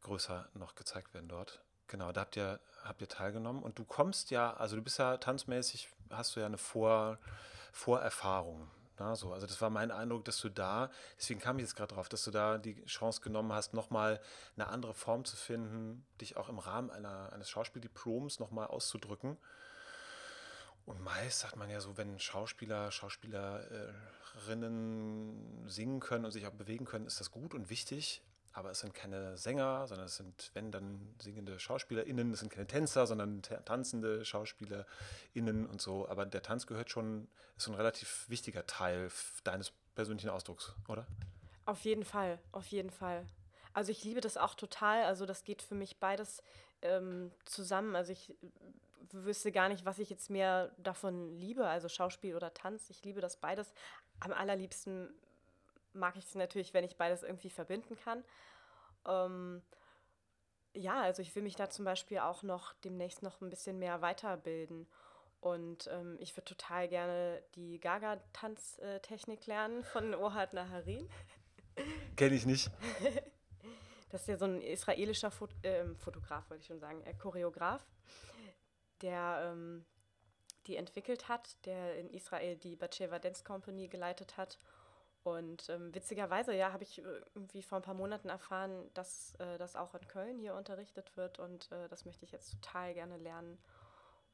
[0.02, 1.62] größer noch gezeigt werden dort.
[1.86, 5.16] Genau, da habt ihr, habt ihr teilgenommen und du kommst ja, also du bist ja
[5.16, 7.18] tanzmäßig, hast du ja eine Vor,
[7.72, 8.70] Vorerfahrung.
[9.00, 9.32] Na, ne, so.
[9.32, 12.22] Also das war mein Eindruck, dass du da, deswegen kam ich jetzt gerade drauf, dass
[12.22, 14.20] du da die Chance genommen hast, nochmal
[14.56, 19.38] eine andere Form zu finden, dich auch im Rahmen einer, eines Schauspieldiploms nochmal auszudrücken.
[20.90, 26.84] Und meist sagt man ja so, wenn Schauspieler, Schauspielerinnen singen können und sich auch bewegen
[26.84, 28.24] können, ist das gut und wichtig.
[28.52, 32.66] Aber es sind keine Sänger, sondern es sind, wenn dann singende SchauspielerInnen, es sind keine
[32.66, 36.08] Tänzer, sondern tanzende SchauspielerInnen und so.
[36.08, 39.12] Aber der Tanz gehört schon, ist ein relativ wichtiger Teil
[39.44, 41.06] deines persönlichen Ausdrucks, oder?
[41.66, 43.24] Auf jeden Fall, auf jeden Fall.
[43.72, 45.04] Also ich liebe das auch total.
[45.04, 46.42] Also das geht für mich beides
[46.82, 47.94] ähm, zusammen.
[47.94, 48.34] Also ich
[49.12, 52.90] wüsste gar nicht, was ich jetzt mehr davon liebe, also Schauspiel oder Tanz.
[52.90, 53.72] Ich liebe das beides.
[54.20, 55.12] Am allerliebsten
[55.92, 58.24] mag ich es natürlich, wenn ich beides irgendwie verbinden kann.
[59.06, 59.62] Ähm,
[60.74, 64.00] ja, also ich will mich da zum Beispiel auch noch demnächst noch ein bisschen mehr
[64.02, 64.86] weiterbilden.
[65.40, 71.08] Und ähm, ich würde total gerne die Gaga-Tanztechnik lernen von Ohad Naharin.
[72.16, 72.70] Kenne ich nicht.
[74.10, 77.86] Das ist ja so ein israelischer Fot äh, Fotograf, wollte ich schon sagen, äh, Choreograf
[79.02, 79.84] der ähm,
[80.66, 84.58] die entwickelt hat, der in Israel die Batsheva Dance Company geleitet hat.
[85.22, 89.58] Und ähm, witzigerweise, ja, habe ich äh, irgendwie vor ein paar Monaten erfahren, dass äh,
[89.58, 93.18] das auch in Köln hier unterrichtet wird und äh, das möchte ich jetzt total gerne
[93.18, 93.58] lernen.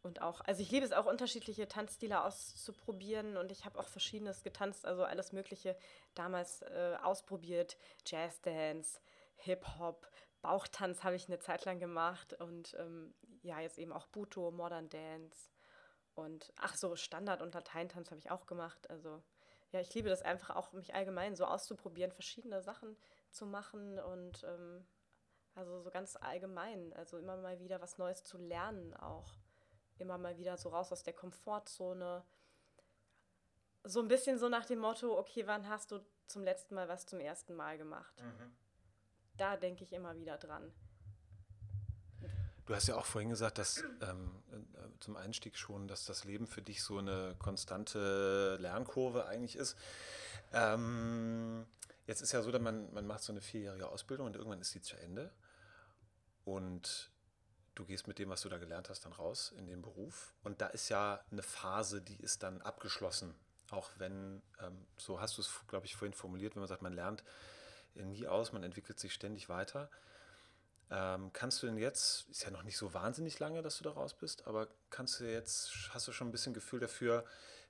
[0.03, 4.45] Und auch, also ich liebe es auch, unterschiedliche Tanzstile auszuprobieren und ich habe auch verschiedenes
[4.45, 5.77] getanzt, also alles Mögliche
[6.15, 7.77] damals äh, ausprobiert.
[8.07, 9.01] Jazzdance,
[9.39, 10.09] Hip-Hop,
[10.43, 13.13] Bauchtanz habe ich eine Zeit lang gemacht und ähm,
[13.47, 15.51] ja, jetzt eben auch Buto, Modern Dance
[16.15, 18.91] und ach so, Standard- und Lateintanz habe ich auch gemacht.
[18.91, 19.23] Also
[19.73, 22.97] ja, ich liebe das einfach auch, mich allgemein so auszuprobieren, verschiedene Sachen
[23.31, 24.87] zu machen und ähm,
[25.55, 29.33] also so ganz allgemein, also immer mal wieder was Neues zu lernen auch.
[29.99, 32.25] Immer mal wieder so raus aus der Komfortzone.
[33.85, 37.07] So ein bisschen so nach dem Motto, okay, wann hast du zum letzten Mal was
[37.07, 38.23] zum ersten Mal gemacht?
[38.23, 38.57] Mhm.
[39.37, 40.73] Da denke ich immer wieder dran.
[42.67, 46.49] Du hast ja auch vorhin gesagt, dass ähm, äh, zum Einstieg schon, dass das Leben
[46.49, 49.77] für dich so eine konstante Lernkurve eigentlich ist.
[50.53, 51.65] Ähm,
[52.09, 54.73] jetzt ist ja so, dass man, man macht so eine vierjährige Ausbildung und irgendwann ist
[54.73, 55.31] sie zu Ende.
[56.45, 57.11] Und
[57.77, 60.35] du gehst mit dem, was du da gelernt hast, dann raus in den Beruf.
[60.43, 63.37] Und da ist ja eine Phase, die ist dann abgeschlossen.
[63.71, 66.93] Auch wenn, ähm, so hast du es, glaube ich, vorhin formuliert, wenn man sagt, man
[66.95, 67.23] lernt
[67.95, 69.89] nie aus, man entwickelt sich ständig weiter.
[70.90, 73.90] Ähm, kannst du denn jetzt, ist ja noch nicht so wahnsinnig lange, dass du da
[73.90, 77.25] raus bist, aber kannst du jetzt, hast du schon ein bisschen Gefühl dafür,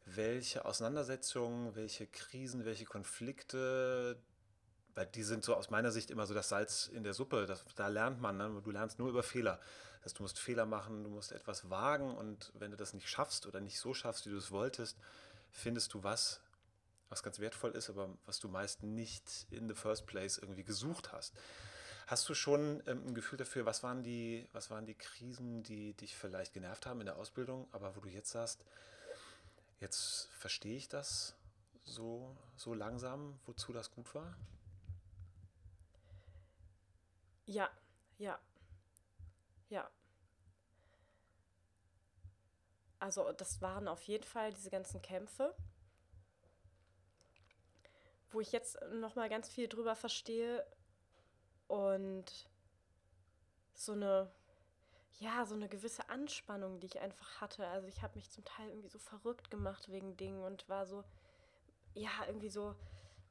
[0.05, 4.21] welche Auseinandersetzungen, welche Krisen, welche Konflikte,
[4.95, 7.65] weil die sind so aus meiner Sicht immer so das Salz in der Suppe, das,
[7.75, 8.61] da lernt man, ne?
[8.63, 9.61] du lernst nur über Fehler.
[9.97, 13.09] Das heißt, du musst Fehler machen, du musst etwas wagen und wenn du das nicht
[13.09, 14.99] schaffst oder nicht so schaffst, wie du es wolltest,
[15.51, 16.41] findest du was,
[17.09, 21.13] was ganz wertvoll ist, aber was du meist nicht in the first place irgendwie gesucht
[21.13, 21.35] hast.
[22.07, 25.93] Hast du schon ähm, ein Gefühl dafür, was waren, die, was waren die Krisen, die
[25.95, 28.65] dich vielleicht genervt haben in der Ausbildung, aber wo du jetzt sagst,
[29.81, 31.35] jetzt verstehe ich das
[31.85, 34.37] so, so langsam, wozu das gut war?
[37.47, 37.69] Ja,
[38.19, 38.39] ja,
[39.69, 39.91] ja.
[43.01, 45.57] Also das waren auf jeden Fall diese ganzen Kämpfe,
[48.31, 50.65] wo ich jetzt noch mal ganz viel drüber verstehe,
[51.69, 52.49] und
[53.75, 54.31] so eine,
[55.19, 57.67] ja, so eine gewisse Anspannung, die ich einfach hatte.
[57.67, 61.05] Also ich habe mich zum Teil irgendwie so verrückt gemacht wegen Dingen und war so,
[61.95, 62.75] ja, irgendwie so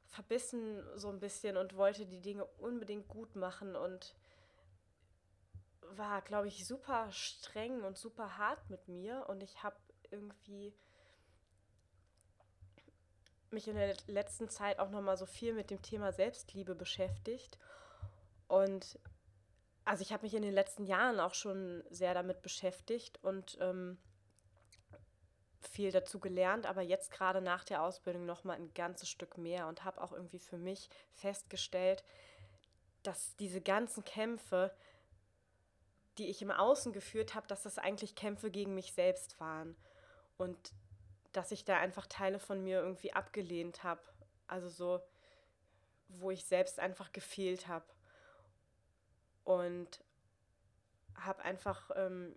[0.08, 4.14] verbissen so ein bisschen und wollte die Dinge unbedingt gut machen und
[5.96, 9.76] war, glaube ich, super streng und super hart mit mir und ich habe
[10.10, 10.72] irgendwie
[13.50, 17.58] mich in der letzten Zeit auch noch mal so viel mit dem Thema Selbstliebe beschäftigt
[18.48, 18.98] und
[19.84, 23.98] also ich habe mich in den letzten Jahren auch schon sehr damit beschäftigt und ähm,
[25.60, 29.68] viel dazu gelernt, aber jetzt gerade nach der Ausbildung noch mal ein ganzes Stück mehr
[29.68, 32.04] und habe auch irgendwie für mich festgestellt,
[33.04, 34.74] dass diese ganzen Kämpfe,
[36.18, 39.76] die ich im Außen geführt habe, dass das eigentlich Kämpfe gegen mich selbst waren
[40.36, 40.72] und
[41.32, 44.00] dass ich da einfach Teile von mir irgendwie abgelehnt habe,
[44.48, 45.00] also so,
[46.08, 47.84] wo ich selbst einfach gefehlt habe
[49.46, 50.04] und
[51.14, 52.34] habe einfach ähm,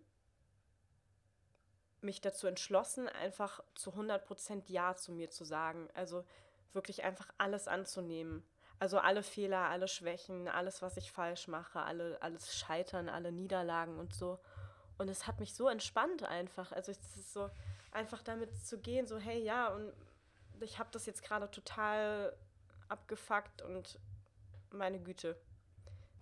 [2.02, 5.90] mich dazu entschlossen, einfach zu 100% Ja zu mir zu sagen.
[5.96, 6.24] Also
[6.72, 8.44] wirklich einfach alles anzunehmen.
[8.78, 14.00] Also alle Fehler, alle Schwächen, alles, was ich falsch mache, alle, alles Scheitern, alle Niederlagen
[14.00, 14.40] und so.
[14.98, 16.72] Und es hat mich so entspannt einfach.
[16.72, 17.50] Also es ist so
[17.92, 19.92] einfach damit zu gehen, so hey ja, und
[20.62, 22.34] ich habe das jetzt gerade total
[22.88, 24.00] abgefuckt und
[24.72, 25.36] meine Güte,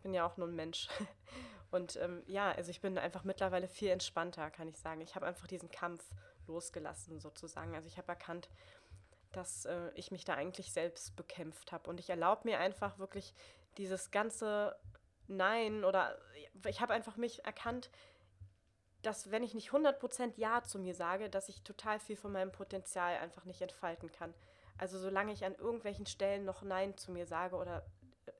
[0.01, 0.88] bin ja auch nur ein Mensch.
[1.71, 5.01] Und ähm, ja, also ich bin einfach mittlerweile viel entspannter, kann ich sagen.
[5.01, 6.03] Ich habe einfach diesen Kampf
[6.47, 7.75] losgelassen sozusagen.
[7.75, 8.49] Also ich habe erkannt,
[9.33, 11.89] dass äh, ich mich da eigentlich selbst bekämpft habe.
[11.89, 13.33] Und ich erlaube mir einfach wirklich
[13.77, 14.75] dieses ganze
[15.27, 16.17] Nein oder
[16.65, 17.91] ich habe einfach mich erkannt,
[19.01, 22.51] dass wenn ich nicht 100% Ja zu mir sage, dass ich total viel von meinem
[22.51, 24.33] Potenzial einfach nicht entfalten kann.
[24.77, 27.86] Also solange ich an irgendwelchen Stellen noch Nein zu mir sage oder,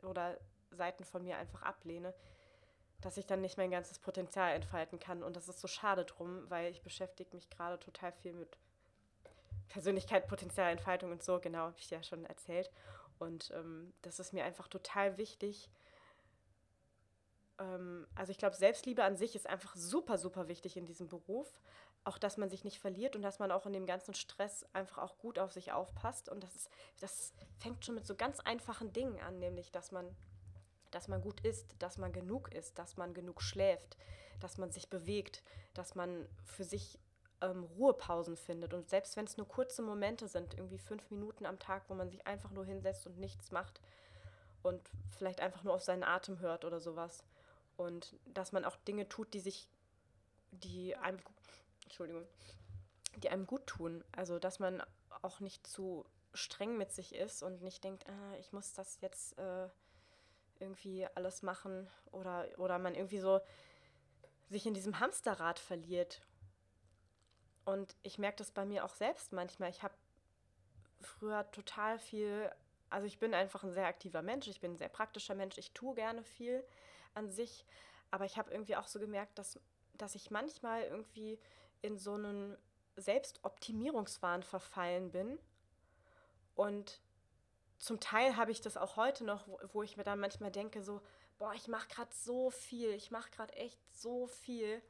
[0.04, 0.38] oder
[0.72, 2.14] Seiten von mir einfach ablehne,
[3.02, 5.24] dass ich dann nicht mein ganzes Potenzial entfalten kann.
[5.24, 8.58] Und das ist so schade drum, weil ich beschäftige mich gerade total viel mit
[9.68, 12.72] Persönlichkeit, Potenzialentfaltung und so, genau, habe ich ja schon erzählt.
[13.20, 15.70] Und ähm, das ist mir einfach total wichtig.
[17.60, 21.60] Ähm, also ich glaube, Selbstliebe an sich ist einfach super, super wichtig in diesem Beruf.
[22.04, 25.00] Auch, dass man sich nicht verliert und dass man auch in dem ganzen Stress einfach
[25.00, 26.30] auch gut auf sich aufpasst.
[26.30, 26.70] Und das, ist,
[27.02, 30.16] das fängt schon mit so ganz einfachen Dingen an, nämlich, dass man
[30.92, 33.98] dass man gut isst, dass man genug isst, dass man genug schläft,
[34.40, 37.00] dass man sich bewegt, dass man für sich
[37.42, 38.74] ähm, Ruhepausen findet.
[38.74, 42.10] Und selbst wenn es nur kurze Momente sind, irgendwie fünf Minuten am Tag, wo man
[42.10, 43.82] sich einfach nur hinsetzt und nichts macht
[44.64, 47.24] und vielleicht einfach nur auf seinen Atem hört oder sowas.
[47.76, 49.70] Und dass man auch Dinge tut, die sich,
[50.52, 51.20] die einem,
[51.84, 52.26] Entschuldigung,
[53.18, 54.04] die einem gut tun.
[54.12, 54.84] Also dass man
[55.22, 59.38] auch nicht zu streng mit sich ist und nicht denkt, ah, ich muss das jetzt
[59.38, 59.68] äh,
[60.60, 63.40] irgendwie alles machen oder, oder man irgendwie so
[64.50, 66.22] sich in diesem Hamsterrad verliert.
[67.66, 69.70] Und ich merke das bei mir auch selbst manchmal.
[69.70, 69.94] Ich habe
[71.02, 72.50] früher total viel,
[72.90, 75.74] also ich bin einfach ein sehr aktiver Mensch, ich bin ein sehr praktischer Mensch, ich
[75.74, 76.64] tue gerne viel
[77.14, 77.66] an sich,
[78.10, 79.60] aber ich habe irgendwie auch so gemerkt, dass,
[79.96, 81.40] dass ich manchmal irgendwie
[81.82, 82.58] in so einen
[82.96, 85.38] Selbstoptimierungswahn verfallen bin
[86.56, 87.02] und
[87.78, 90.82] zum Teil habe ich das auch heute noch, wo, wo ich mir dann manchmal denke,
[90.82, 91.02] so,
[91.38, 94.82] boah, ich mache gerade so viel, ich mache gerade echt so viel.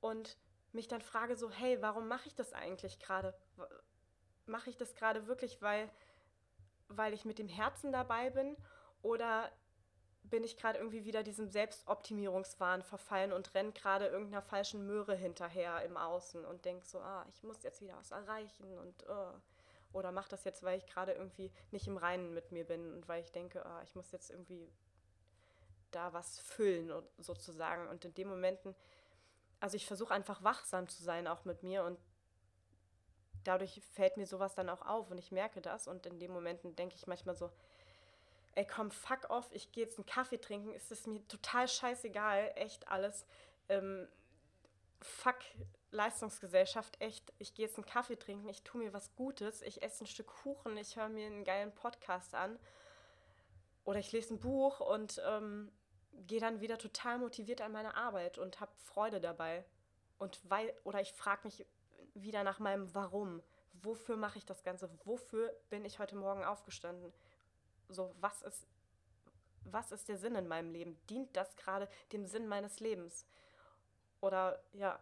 [0.00, 0.36] Und
[0.72, 3.34] mich dann frage so, hey, warum mache ich das eigentlich gerade?
[4.46, 5.90] Mache ich das gerade wirklich, weil,
[6.88, 8.56] weil ich mit dem Herzen dabei bin?
[9.02, 9.50] Oder
[10.22, 15.82] bin ich gerade irgendwie wieder diesem Selbstoptimierungswahn verfallen und renne gerade irgendeiner falschen Möhre hinterher
[15.82, 19.32] im Außen und denke so, ah, ich muss jetzt wieder was erreichen und uh
[19.92, 23.08] oder mache das jetzt, weil ich gerade irgendwie nicht im Reinen mit mir bin und
[23.08, 24.70] weil ich denke, ah, ich muss jetzt irgendwie
[25.90, 27.88] da was füllen sozusagen.
[27.88, 28.74] Und in den Momenten,
[29.60, 31.98] also ich versuche einfach wachsam zu sein auch mit mir und
[33.44, 36.76] dadurch fällt mir sowas dann auch auf und ich merke das und in den Momenten
[36.76, 37.50] denke ich manchmal so,
[38.54, 42.52] ey komm, fuck off, ich gehe jetzt einen Kaffee trinken, ist es mir total scheißegal,
[42.54, 43.26] echt alles.
[43.68, 44.08] Ähm,
[45.00, 45.38] fuck
[45.92, 50.04] Leistungsgesellschaft echt, ich gehe jetzt einen Kaffee trinken, ich tue mir was Gutes, ich esse
[50.04, 52.58] ein Stück Kuchen, ich höre mir einen geilen Podcast an
[53.84, 55.70] oder ich lese ein Buch und ähm,
[56.26, 59.64] gehe dann wieder total motiviert an meine Arbeit und habe Freude dabei.
[60.18, 61.66] Und weil, oder ich frage mich
[62.14, 63.42] wieder nach meinem Warum.
[63.74, 64.90] Wofür mache ich das Ganze?
[65.04, 67.12] Wofür bin ich heute Morgen aufgestanden?
[67.88, 68.66] So, was ist,
[69.64, 70.98] was ist der Sinn in meinem Leben?
[71.08, 73.26] Dient das gerade dem Sinn meines Lebens?
[74.20, 75.00] Oder ja,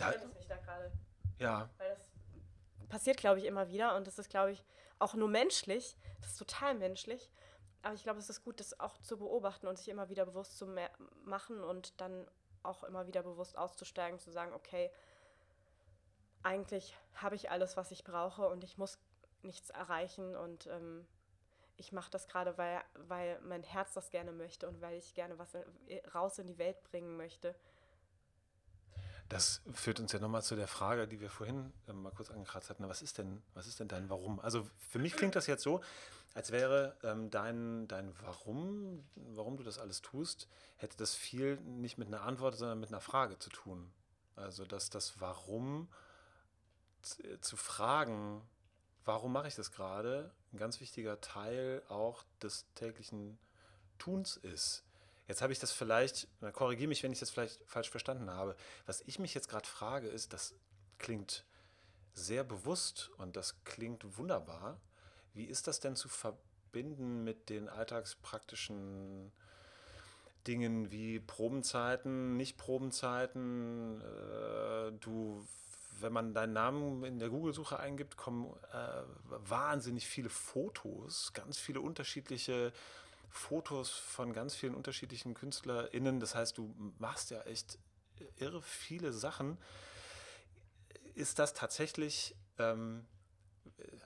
[0.00, 0.92] da, mich da gerade.
[1.38, 1.68] Ja.
[1.78, 4.64] Weil das passiert, glaube ich, immer wieder und das ist, glaube ich,
[4.98, 5.96] auch nur menschlich.
[6.20, 7.30] Das ist total menschlich.
[7.82, 10.58] Aber ich glaube, es ist gut, das auch zu beobachten und sich immer wieder bewusst
[10.58, 10.66] zu
[11.24, 12.28] machen und dann
[12.62, 14.90] auch immer wieder bewusst auszusteigen, zu sagen, okay,
[16.42, 18.98] eigentlich habe ich alles, was ich brauche und ich muss
[19.42, 21.06] nichts erreichen und ähm,
[21.76, 25.38] ich mache das gerade, weil, weil mein Herz das gerne möchte und weil ich gerne
[25.38, 25.56] was
[26.14, 27.54] raus in die Welt bringen möchte.
[29.30, 32.68] Das führt uns ja nochmal zu der Frage, die wir vorhin äh, mal kurz angekratzt
[32.68, 32.88] hatten.
[32.88, 34.40] Was ist denn, was ist denn dein Warum?
[34.40, 35.80] Also für mich klingt das jetzt so,
[36.34, 41.96] als wäre ähm, dein, dein Warum, warum du das alles tust, hätte das viel nicht
[41.96, 43.92] mit einer Antwort, sondern mit einer Frage zu tun.
[44.34, 45.88] Also dass das Warum
[47.40, 48.42] zu fragen,
[49.04, 53.38] warum mache ich das gerade, ein ganz wichtiger Teil auch des täglichen
[53.98, 54.82] Tuns ist.
[55.30, 58.56] Jetzt habe ich das vielleicht, korrigiere mich, wenn ich das vielleicht falsch verstanden habe.
[58.86, 60.56] Was ich mich jetzt gerade frage, ist, das
[60.98, 61.44] klingt
[62.14, 64.80] sehr bewusst und das klingt wunderbar.
[65.32, 69.30] Wie ist das denn zu verbinden mit den alltagspraktischen
[70.48, 74.00] Dingen wie Probenzeiten, Nicht-Probenzeiten?
[74.00, 75.46] Äh, du
[76.00, 81.82] wenn man deinen Namen in der Google-Suche eingibt, kommen äh, wahnsinnig viele Fotos, ganz viele
[81.82, 82.72] unterschiedliche
[83.30, 86.20] Fotos von ganz vielen unterschiedlichen KünstlerInnen.
[86.20, 87.78] Das heißt, du machst ja echt
[88.36, 89.56] irre viele Sachen.
[91.14, 93.06] Ist das tatsächlich ähm,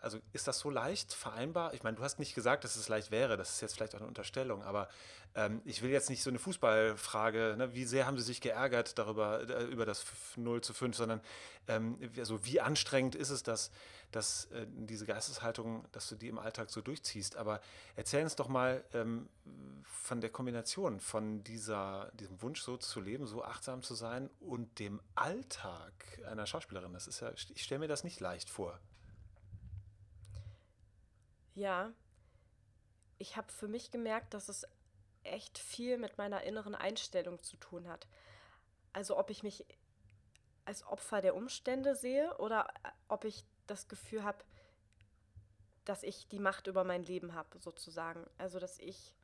[0.04, 1.72] also ist das so leicht vereinbar?
[1.72, 4.00] Ich meine, du hast nicht gesagt, dass es leicht wäre, das ist jetzt vielleicht auch
[4.00, 4.88] eine Unterstellung, aber
[5.34, 8.98] ähm, ich will jetzt nicht so eine Fußballfrage, ne, wie sehr haben sie sich geärgert
[8.98, 10.04] darüber, äh, über das
[10.36, 11.20] 0 zu 5, sondern
[11.68, 13.70] ähm, also wie anstrengend ist es, dass,
[14.12, 17.36] dass äh, diese Geisteshaltung, dass du die im Alltag so durchziehst.
[17.36, 17.60] Aber
[17.96, 19.28] erzähl uns doch mal ähm,
[19.84, 24.78] von der Kombination von dieser, diesem Wunsch, so zu leben, so achtsam zu sein und
[24.78, 25.92] dem Alltag
[26.30, 26.92] einer Schauspielerin.
[26.92, 28.78] Das ist ja, ich stelle mir das nicht leicht vor.
[31.54, 31.92] Ja,
[33.18, 34.66] ich habe für mich gemerkt, dass es
[35.22, 38.06] echt viel mit meiner inneren Einstellung zu tun hat.
[38.92, 39.64] Also ob ich mich
[40.64, 44.44] als Opfer der Umstände sehe oder äh, ob ich das Gefühl habe,
[45.84, 48.26] dass ich die Macht über mein Leben habe, sozusagen.
[48.38, 49.14] Also dass ich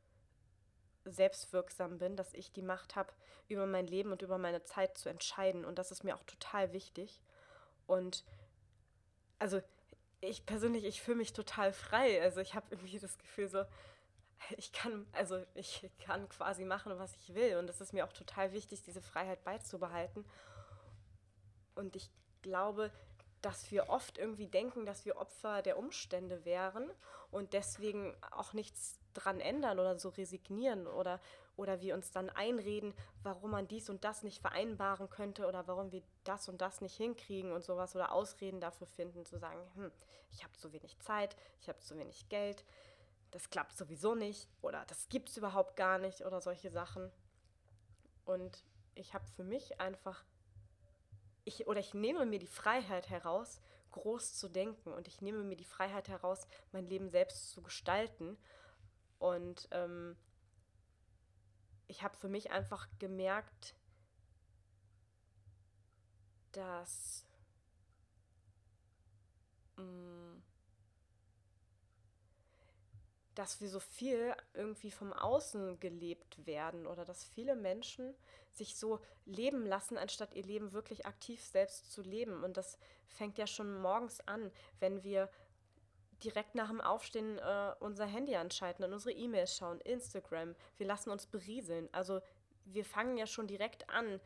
[1.05, 3.11] selbstwirksam bin, dass ich die Macht habe,
[3.47, 5.65] über mein Leben und über meine Zeit zu entscheiden.
[5.65, 7.21] Und das ist mir auch total wichtig.
[7.87, 8.23] Und
[9.39, 9.61] also
[10.21, 12.21] ich persönlich, ich fühle mich total frei.
[12.21, 13.65] Also ich habe irgendwie das Gefühl so,
[14.57, 17.57] ich kann, also ich kann quasi machen, was ich will.
[17.57, 20.25] Und es ist mir auch total wichtig, diese Freiheit beizubehalten.
[21.75, 22.09] Und ich
[22.41, 22.91] glaube,
[23.41, 26.91] dass wir oft irgendwie denken, dass wir Opfer der Umstände wären
[27.31, 31.19] und deswegen auch nichts dran ändern oder so resignieren oder,
[31.55, 32.93] oder wir uns dann einreden,
[33.23, 36.95] warum man dies und das nicht vereinbaren könnte oder warum wir das und das nicht
[36.95, 39.91] hinkriegen und sowas oder Ausreden dafür finden, zu sagen, hm,
[40.31, 42.65] ich habe zu wenig Zeit, ich habe zu wenig Geld,
[43.31, 47.11] das klappt sowieso nicht oder das gibt es überhaupt gar nicht oder solche Sachen.
[48.25, 48.63] Und
[48.95, 50.23] ich habe für mich einfach,
[51.43, 55.57] ich, oder ich nehme mir die Freiheit heraus, groß zu denken und ich nehme mir
[55.57, 58.37] die Freiheit heraus, mein Leben selbst zu gestalten.
[59.19, 60.17] Und ähm,
[61.91, 63.75] ich habe für mich einfach gemerkt,
[66.53, 67.25] dass
[69.75, 70.41] mm,
[73.35, 78.13] dass wir so viel irgendwie vom Außen gelebt werden oder dass viele Menschen
[78.51, 82.43] sich so leben lassen, anstatt ihr Leben wirklich aktiv selbst zu leben.
[82.43, 82.77] Und das
[83.07, 85.29] fängt ja schon morgens an, wenn wir
[86.23, 90.55] direkt nach dem Aufstehen äh, unser Handy anschalten und unsere E-Mails schauen, Instagram.
[90.77, 91.89] Wir lassen uns berieseln.
[91.91, 92.21] Also
[92.65, 94.19] wir fangen ja schon direkt an,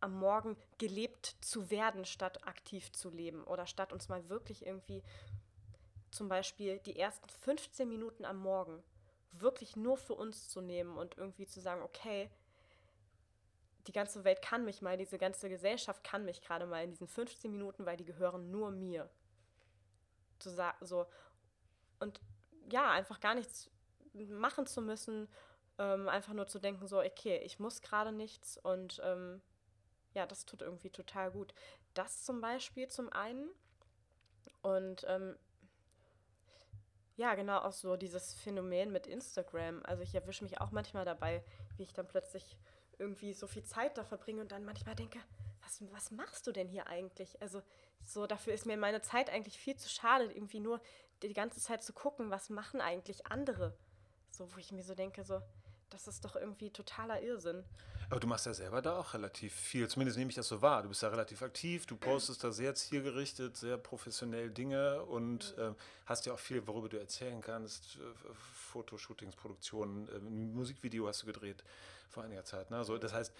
[0.00, 5.02] am Morgen gelebt zu werden, statt aktiv zu leben oder statt uns mal wirklich irgendwie
[6.10, 8.82] zum Beispiel die ersten 15 Minuten am Morgen
[9.32, 12.30] wirklich nur für uns zu nehmen und irgendwie zu sagen, okay,
[13.86, 17.08] die ganze Welt kann mich mal, diese ganze Gesellschaft kann mich gerade mal in diesen
[17.08, 19.08] 15 Minuten, weil die gehören nur mir.
[20.38, 21.06] Zu so.
[22.00, 22.20] Und
[22.70, 23.70] ja, einfach gar nichts
[24.12, 25.28] machen zu müssen,
[25.78, 29.40] ähm, einfach nur zu denken, so, okay, ich muss gerade nichts und ähm,
[30.14, 31.54] ja, das tut irgendwie total gut.
[31.94, 33.48] Das zum Beispiel zum einen.
[34.62, 35.36] Und ähm,
[37.16, 39.82] ja, genau, auch so dieses Phänomen mit Instagram.
[39.84, 41.44] Also ich erwische mich auch manchmal dabei,
[41.76, 42.56] wie ich dann plötzlich
[42.98, 45.18] irgendwie so viel Zeit da verbringe und dann manchmal denke,
[45.62, 47.40] was, was machst du denn hier eigentlich?
[47.40, 47.62] Also
[48.02, 50.80] so, dafür ist mir meine Zeit eigentlich viel zu schade, irgendwie nur
[51.28, 53.74] die ganze Zeit zu gucken, was machen eigentlich andere.
[54.30, 55.42] So, wo ich mir so denke, so,
[55.90, 57.64] das ist doch irgendwie totaler Irrsinn.
[58.08, 59.86] Aber du machst ja selber da auch relativ viel.
[59.88, 60.82] Zumindest nehme ich das so wahr.
[60.82, 65.72] Du bist da relativ aktiv, du postest da sehr zielgerichtet, sehr professionell Dinge und äh,
[66.06, 67.96] hast ja auch viel, worüber du erzählen kannst.
[67.96, 68.34] Äh,
[68.72, 71.62] Fotoshootings, Produktionen, äh, ein Musikvideo hast du gedreht
[72.08, 72.70] vor einiger Zeit.
[72.70, 72.78] Ne?
[72.78, 73.32] Also, das heißt,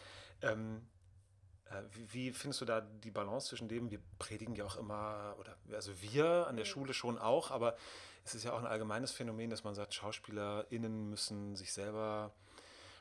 [0.42, 0.99] ähm, Äh,
[1.92, 3.90] wie, wie, findest du da die Balance zwischen dem?
[3.90, 6.64] Wir predigen ja auch immer, oder also wir an der.
[6.64, 7.76] Schule schon auch, aber
[8.24, 12.32] es ist ja auch ein allgemeines Phänomen, dass man sagt, SchauspielerInnen müssen sich selber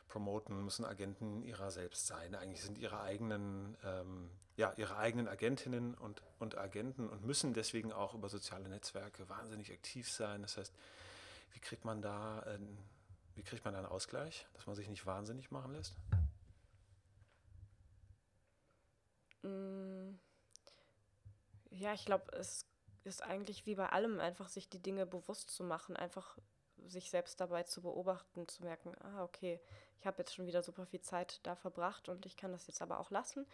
[0.08, 2.36] promoten, müssen Agenten ihrer selbst sein.
[2.36, 7.92] Eigentlich sind ihre eigenen, ähm, ja, ihre eigenen Agentinnen und, und Agenten und müssen deswegen
[7.92, 10.42] auch über soziale Netzwerke wahnsinnig aktiv sein.
[10.42, 10.74] Das heißt,
[11.54, 12.60] wie kriegt man da, äh,
[13.36, 15.96] wie kriegt man da einen Ausgleich, dass man sich nicht wahnsinnig machen lässt?
[16.12, 16.30] Mm.
[21.72, 22.66] Ja, ich glaube, es
[23.04, 26.38] ist eigentlich wie bei allem einfach, sich die Dinge bewusst zu machen, einfach
[26.88, 29.60] sich selbst dabei zu beobachten, zu merken, ah, okay,
[29.98, 32.82] ich habe jetzt schon wieder super viel Zeit da verbracht und ich kann das jetzt
[32.82, 33.46] aber auch lassen.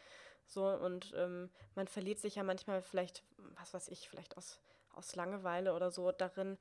[0.45, 4.59] So, und ähm, man verliert sich ja manchmal vielleicht, was weiß ich, vielleicht aus,
[4.93, 6.57] aus Langeweile oder so darin.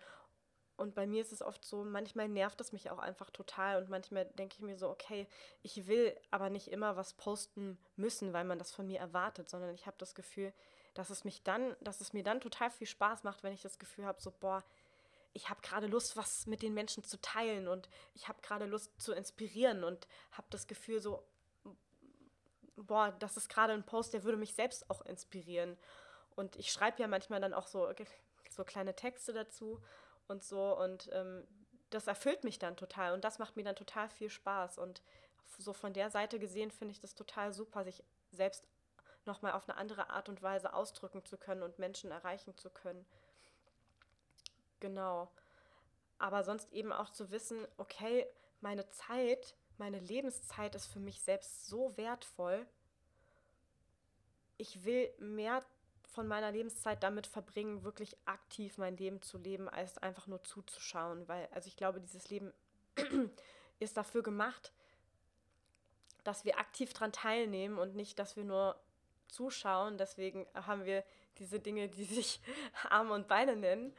[0.76, 3.88] Und bei mir ist es oft so, manchmal nervt es mich auch einfach total und
[3.88, 5.28] manchmal denke ich mir so, okay,
[5.62, 9.74] ich will aber nicht immer was posten müssen, weil man das von mir erwartet, sondern
[9.74, 10.52] ich habe das Gefühl,
[10.94, 13.78] dass es mich dann, dass es mir dann total viel Spaß macht, wenn ich das
[13.78, 14.64] Gefühl habe, so, boah,
[15.32, 19.00] ich habe gerade Lust, was mit den Menschen zu teilen und ich habe gerade Lust
[19.00, 21.24] zu inspirieren und habe das Gefühl so,
[22.76, 25.76] boah, das ist gerade ein Post, der würde mich selbst auch inspirieren.
[26.36, 27.92] Und ich schreibe ja manchmal dann auch so,
[28.50, 29.80] so kleine Texte dazu
[30.28, 31.46] und so und ähm,
[31.90, 35.02] das erfüllt mich dann total und das macht mir dann total viel Spaß und
[35.58, 38.02] so von der Seite gesehen finde ich das total super, sich
[38.32, 38.66] selbst
[39.26, 43.06] nochmal auf eine andere Art und Weise ausdrücken zu können und Menschen erreichen zu können.
[44.80, 45.30] Genau.
[46.18, 48.26] Aber sonst eben auch zu wissen, okay,
[48.60, 52.66] meine Zeit, meine Lebenszeit ist für mich selbst so wertvoll.
[54.56, 55.64] Ich will mehr
[56.14, 61.28] von meiner Lebenszeit damit verbringen, wirklich aktiv mein Leben zu leben, als einfach nur zuzuschauen.
[61.28, 62.52] Weil, also ich glaube, dieses Leben
[63.80, 64.72] ist dafür gemacht,
[66.22, 68.80] dass wir aktiv daran teilnehmen und nicht, dass wir nur
[69.28, 69.98] zuschauen.
[69.98, 71.04] Deswegen haben wir
[71.38, 72.40] diese Dinge, die sich
[72.88, 73.92] Arme und Beine nennen.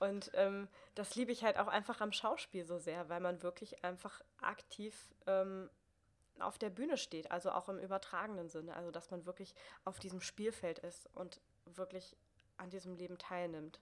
[0.00, 3.84] Und ähm, das liebe ich halt auch einfach am Schauspiel so sehr, weil man wirklich
[3.84, 5.70] einfach aktiv ähm,
[6.40, 9.54] auf der Bühne steht, also auch im übertragenen Sinne, also dass man wirklich
[9.84, 11.40] auf diesem Spielfeld ist und
[11.76, 12.16] wirklich
[12.56, 13.80] an diesem Leben teilnimmt.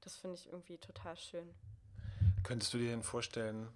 [0.00, 1.54] Das finde ich irgendwie total schön.
[2.42, 3.68] Könntest du dir denn vorstellen,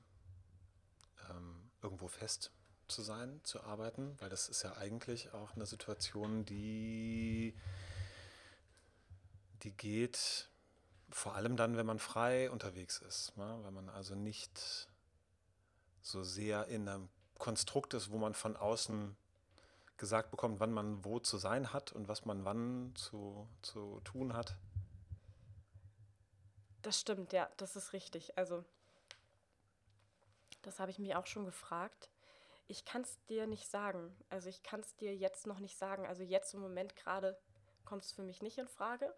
[1.31, 2.51] ähm, irgendwo fest
[2.89, 4.17] zu sein, zu arbeiten?
[4.19, 7.55] Weil das ist ja eigentlich auch eine Situation, die,
[9.63, 10.49] die geht
[11.11, 13.59] vor allem dann, wenn man frei unterwegs ist, ne?
[13.63, 14.89] wenn man also nicht
[16.03, 17.09] so sehr in einem
[17.39, 19.17] Konstrukt ist, wo man von außen
[19.97, 24.35] gesagt bekommt, wann man wo zu sein hat und was man wann zu, zu tun
[24.35, 24.57] hat.
[26.83, 28.39] Das stimmt, ja, das ist richtig.
[28.39, 28.65] Also,
[30.63, 32.11] das habe ich mich auch schon gefragt.
[32.69, 34.15] Ich kann es dir nicht sagen.
[34.29, 36.07] Also, ich kann es dir jetzt noch nicht sagen.
[36.07, 37.37] Also, jetzt im Moment gerade
[37.85, 39.15] kommt es für mich nicht in Frage.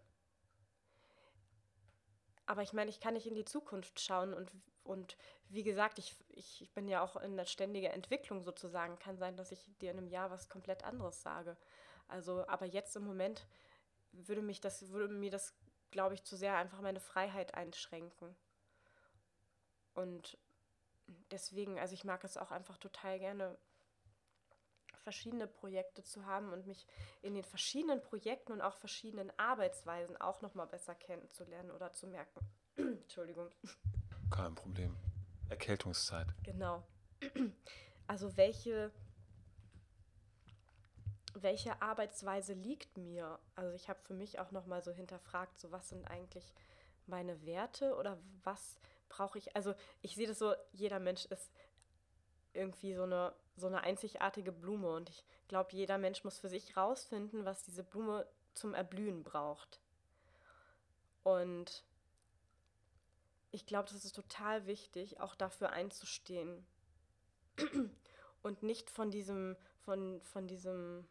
[2.45, 4.51] Aber ich meine, ich kann nicht in die Zukunft schauen und,
[4.89, 5.17] und
[5.49, 8.97] wie gesagt, ich, ich, bin ja auch in einer ständigen Entwicklung sozusagen.
[8.97, 11.55] Kann sein, dass ich dir in einem Jahr was komplett anderes sage.
[12.07, 13.45] Also, aber jetzt im Moment
[14.11, 15.53] würde mich das, würde mir das,
[15.91, 18.35] glaube ich, zu sehr einfach meine Freiheit einschränken.
[19.93, 20.39] Und
[21.29, 23.57] deswegen, also ich mag es auch einfach total gerne,
[25.03, 26.87] verschiedene Projekte zu haben und mich
[27.21, 32.07] in den verschiedenen Projekten und auch verschiedenen Arbeitsweisen auch noch mal besser kennenzulernen oder zu
[32.07, 32.39] merken.
[32.75, 33.51] Entschuldigung.
[34.29, 34.95] Kein Problem.
[35.49, 36.27] Erkältungszeit.
[36.43, 36.83] Genau.
[38.07, 38.91] Also welche
[41.35, 43.39] welche Arbeitsweise liegt mir?
[43.55, 46.53] Also ich habe für mich auch noch mal so hinterfragt, so was sind eigentlich
[47.07, 48.77] meine Werte oder was
[49.09, 49.55] brauche ich?
[49.55, 51.51] Also ich sehe das so, jeder Mensch ist
[52.53, 54.89] irgendwie so eine, so eine einzigartige Blume.
[54.93, 59.79] Und ich glaube, jeder Mensch muss für sich rausfinden, was diese Blume zum Erblühen braucht.
[61.23, 61.83] Und
[63.51, 66.65] ich glaube, das ist total wichtig, auch dafür einzustehen.
[68.41, 71.07] Und nicht von diesem, von, von diesem,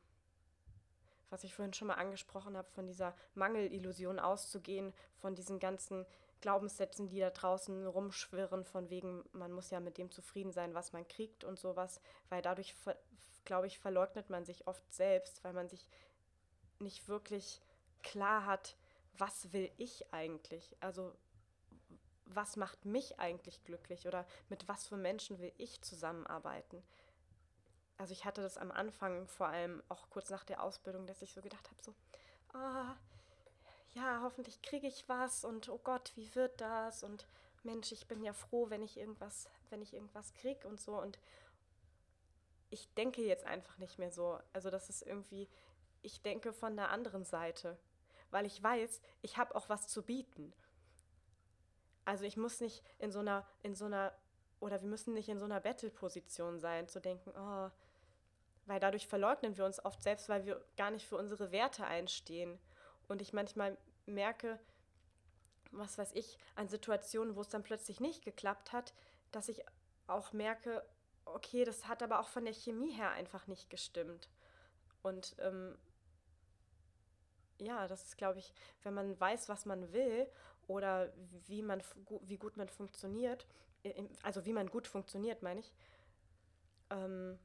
[1.30, 6.06] was ich vorhin schon mal angesprochen habe, von dieser Mangelillusion auszugehen, von diesen ganzen
[6.40, 10.92] Glaubenssätzen, die da draußen rumschwirren, von wegen, man muss ja mit dem zufrieden sein, was
[10.92, 12.74] man kriegt und sowas, weil dadurch,
[13.44, 15.88] glaube ich, verleugnet man sich oft selbst, weil man sich
[16.78, 17.60] nicht wirklich
[18.02, 18.76] klar hat,
[19.18, 20.76] was will ich eigentlich?
[20.80, 21.12] Also
[22.34, 26.82] was macht mich eigentlich glücklich oder mit was für Menschen will ich zusammenarbeiten?
[27.96, 31.32] Also ich hatte das am Anfang, vor allem auch kurz nach der Ausbildung, dass ich
[31.32, 31.94] so gedacht habe, so,
[32.56, 32.96] ah,
[33.92, 37.02] ja, hoffentlich kriege ich was und oh Gott, wie wird das?
[37.02, 37.26] Und
[37.64, 41.00] Mensch, ich bin ja froh, wenn ich irgendwas, wenn ich irgendwas kriege und so.
[41.00, 41.18] Und
[42.70, 44.38] ich denke jetzt einfach nicht mehr so.
[44.52, 45.48] Also das ist irgendwie,
[46.02, 47.78] ich denke von der anderen Seite,
[48.30, 50.52] weil ich weiß, ich habe auch was zu bieten.
[52.08, 54.14] Also ich muss nicht in so einer, in so einer,
[54.60, 57.70] oder wir müssen nicht in so einer Battle-Position sein, zu denken, oh,
[58.64, 62.58] weil dadurch verleugnen wir uns oft selbst, weil wir gar nicht für unsere Werte einstehen.
[63.08, 64.58] Und ich manchmal merke,
[65.70, 68.94] was weiß ich, an Situationen, wo es dann plötzlich nicht geklappt hat,
[69.30, 69.62] dass ich
[70.06, 70.82] auch merke,
[71.26, 74.30] okay, das hat aber auch von der Chemie her einfach nicht gestimmt.
[75.02, 75.76] Und ähm,
[77.60, 80.26] ja, das ist, glaube ich, wenn man weiß, was man will
[80.68, 81.12] oder
[81.46, 81.82] wie, man,
[82.20, 83.46] wie gut man funktioniert,
[84.22, 85.72] also wie man gut funktioniert, meine ich,
[86.90, 87.38] ähm,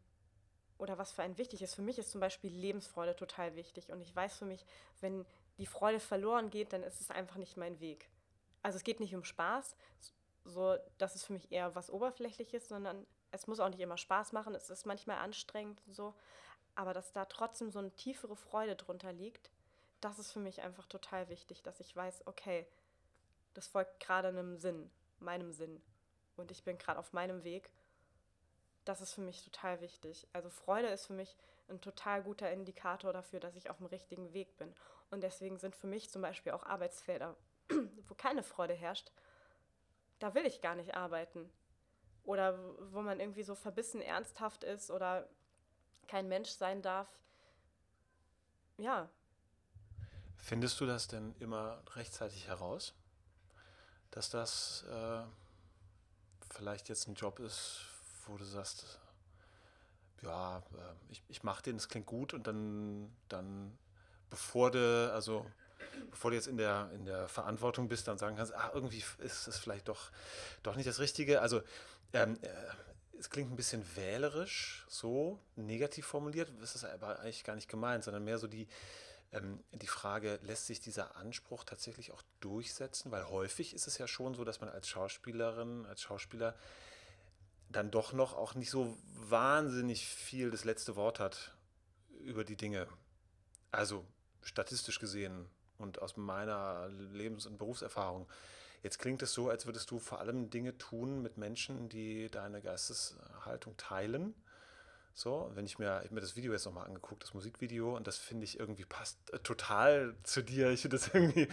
[0.77, 1.75] oder was für einen wichtig ist.
[1.75, 4.65] Für mich ist zum Beispiel Lebensfreude total wichtig und ich weiß für mich,
[4.99, 5.25] wenn
[5.57, 8.09] die Freude verloren geht, dann ist es einfach nicht mein Weg.
[8.61, 9.75] Also es geht nicht um Spaß,
[10.43, 14.33] so das ist für mich eher was Oberflächliches, sondern es muss auch nicht immer Spaß
[14.33, 16.13] machen, es ist manchmal anstrengend und so,
[16.75, 19.49] aber dass da trotzdem so eine tiefere Freude drunter liegt,
[20.01, 22.67] das ist für mich einfach total wichtig, dass ich weiß, okay,
[23.53, 24.89] das folgt gerade einem Sinn,
[25.19, 25.81] meinem Sinn
[26.35, 27.71] und ich bin gerade auf meinem Weg.
[28.85, 30.27] Das ist für mich total wichtig.
[30.33, 31.37] Also Freude ist für mich
[31.69, 34.73] ein total guter Indikator dafür, dass ich auf dem richtigen Weg bin.
[35.09, 37.35] Und deswegen sind für mich zum Beispiel auch Arbeitsfelder,
[38.07, 39.11] wo keine Freude herrscht,
[40.19, 41.49] da will ich gar nicht arbeiten
[42.23, 42.57] oder
[42.91, 45.27] wo man irgendwie so verbissen ernsthaft ist oder
[46.07, 47.07] kein Mensch sein darf.
[48.77, 49.09] Ja.
[50.37, 52.93] Findest du das denn immer rechtzeitig heraus,
[54.13, 55.23] dass das äh,
[56.53, 57.79] vielleicht jetzt ein Job ist,
[58.27, 58.99] wo du sagst,
[60.21, 60.61] ja, äh,
[61.09, 63.75] ich, ich mache den, es klingt gut und dann, dann
[64.29, 65.45] bevor du, also
[66.11, 69.47] bevor du jetzt in der, in der Verantwortung bist, dann sagen kannst, ah, irgendwie ist
[69.47, 70.11] es vielleicht doch,
[70.61, 71.41] doch nicht das Richtige.
[71.41, 71.61] Also
[72.13, 72.49] ähm, äh,
[73.19, 78.03] es klingt ein bisschen wählerisch, so negativ formuliert, das ist aber eigentlich gar nicht gemeint,
[78.03, 78.67] sondern mehr so die,
[79.33, 83.11] ähm, die Frage, lässt sich dieser Anspruch tatsächlich auch durchsetzen?
[83.11, 86.55] Weil häufig ist es ja schon so, dass man als Schauspielerin, als Schauspieler
[87.69, 91.55] dann doch noch auch nicht so wahnsinnig viel das letzte Wort hat
[92.19, 92.87] über die Dinge.
[93.71, 94.05] Also
[94.43, 98.27] statistisch gesehen und aus meiner Lebens- und Berufserfahrung
[98.83, 102.61] Jetzt klingt es so, als würdest du vor allem Dinge tun mit Menschen, die deine
[102.61, 104.35] Geisteshaltung teilen.
[105.15, 108.17] So, wenn ich mir, ich mir das Video jetzt nochmal angeguckt, das Musikvideo, und das
[108.17, 110.71] finde ich irgendwie passt äh, total zu dir.
[110.71, 111.47] Ich finde das irgendwie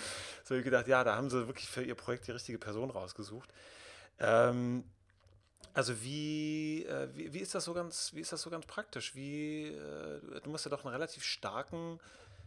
[0.44, 3.50] so gedacht, ja, da haben sie wirklich für ihr Projekt die richtige Person rausgesucht.
[4.18, 4.84] Ähm,
[5.74, 9.14] also wie, äh, wie, wie, ist das so ganz, wie ist das so ganz praktisch?
[9.14, 12.00] Wie, äh, du musst ja doch einen relativ starken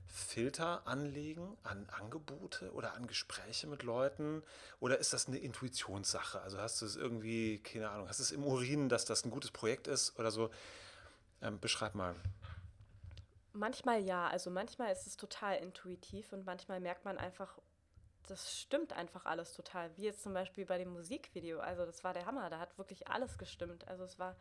[0.07, 4.43] Filter anlegen an Angebote oder an Gespräche mit Leuten?
[4.79, 6.41] Oder ist das eine Intuitionssache?
[6.41, 9.31] Also hast du es irgendwie, keine Ahnung, hast du es im Urin, dass das ein
[9.31, 10.49] gutes Projekt ist oder so?
[11.43, 12.15] Ähm, beschreib mal.
[13.51, 17.59] Manchmal ja, also manchmal ist es total intuitiv und manchmal merkt man einfach,
[18.27, 19.95] das stimmt einfach alles total.
[19.95, 21.59] Wie jetzt zum Beispiel bei dem Musikvideo.
[21.59, 23.87] Also das war der Hammer, da hat wirklich alles gestimmt.
[23.87, 24.35] Also es war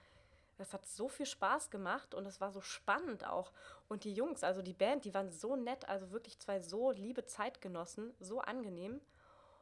[0.58, 3.52] das hat so viel Spaß gemacht und es war so spannend auch.
[3.88, 7.24] Und die Jungs, also die Band, die waren so nett, also wirklich zwei so liebe
[7.24, 9.00] Zeitgenossen, so angenehm.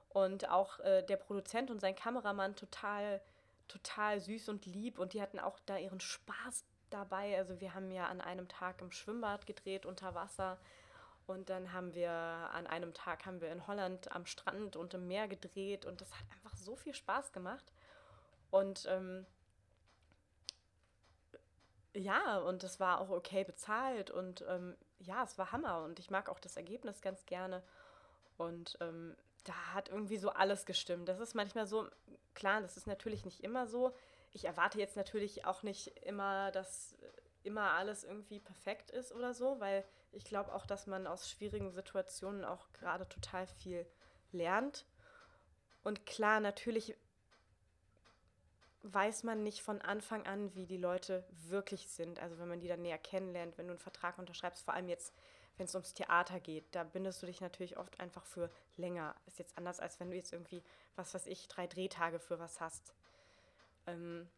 [0.08, 3.22] Und auch äh, der Produzent und sein Kameramann total,
[3.68, 4.98] total süß und lieb.
[4.98, 7.36] Und die hatten auch da ihren Spaß dabei.
[7.36, 10.58] Also wir haben ja an einem Tag im Schwimmbad gedreht unter Wasser.
[11.26, 15.06] Und dann haben wir an einem Tag haben wir in Holland am Strand und im
[15.06, 15.86] Meer gedreht.
[15.86, 17.72] Und das hat einfach so viel Spaß gemacht.
[18.50, 19.26] Und ähm,
[21.94, 26.10] ja, und es war auch okay bezahlt und ähm, ja, es war Hammer und ich
[26.10, 27.62] mag auch das Ergebnis ganz gerne.
[28.36, 31.08] Und ähm, da hat irgendwie so alles gestimmt.
[31.08, 31.88] Das ist manchmal so,
[32.34, 33.92] klar, das ist natürlich nicht immer so.
[34.32, 36.96] Ich erwarte jetzt natürlich auch nicht immer, dass
[37.42, 41.70] immer alles irgendwie perfekt ist oder so, weil ich glaube auch, dass man aus schwierigen
[41.72, 43.86] Situationen auch gerade total viel
[44.32, 44.86] lernt.
[45.82, 46.96] Und klar, natürlich
[48.82, 52.18] weiß man nicht von Anfang an, wie die Leute wirklich sind.
[52.20, 55.14] Also wenn man die dann näher kennenlernt, wenn du einen Vertrag unterschreibst, vor allem jetzt,
[55.56, 59.14] wenn es ums Theater geht, da bindest du dich natürlich oft einfach für länger.
[59.26, 60.62] Ist jetzt anders, als wenn du jetzt irgendwie,
[60.96, 62.94] was weiß ich, drei Drehtage für was hast.
[63.90, 64.28] Ähm,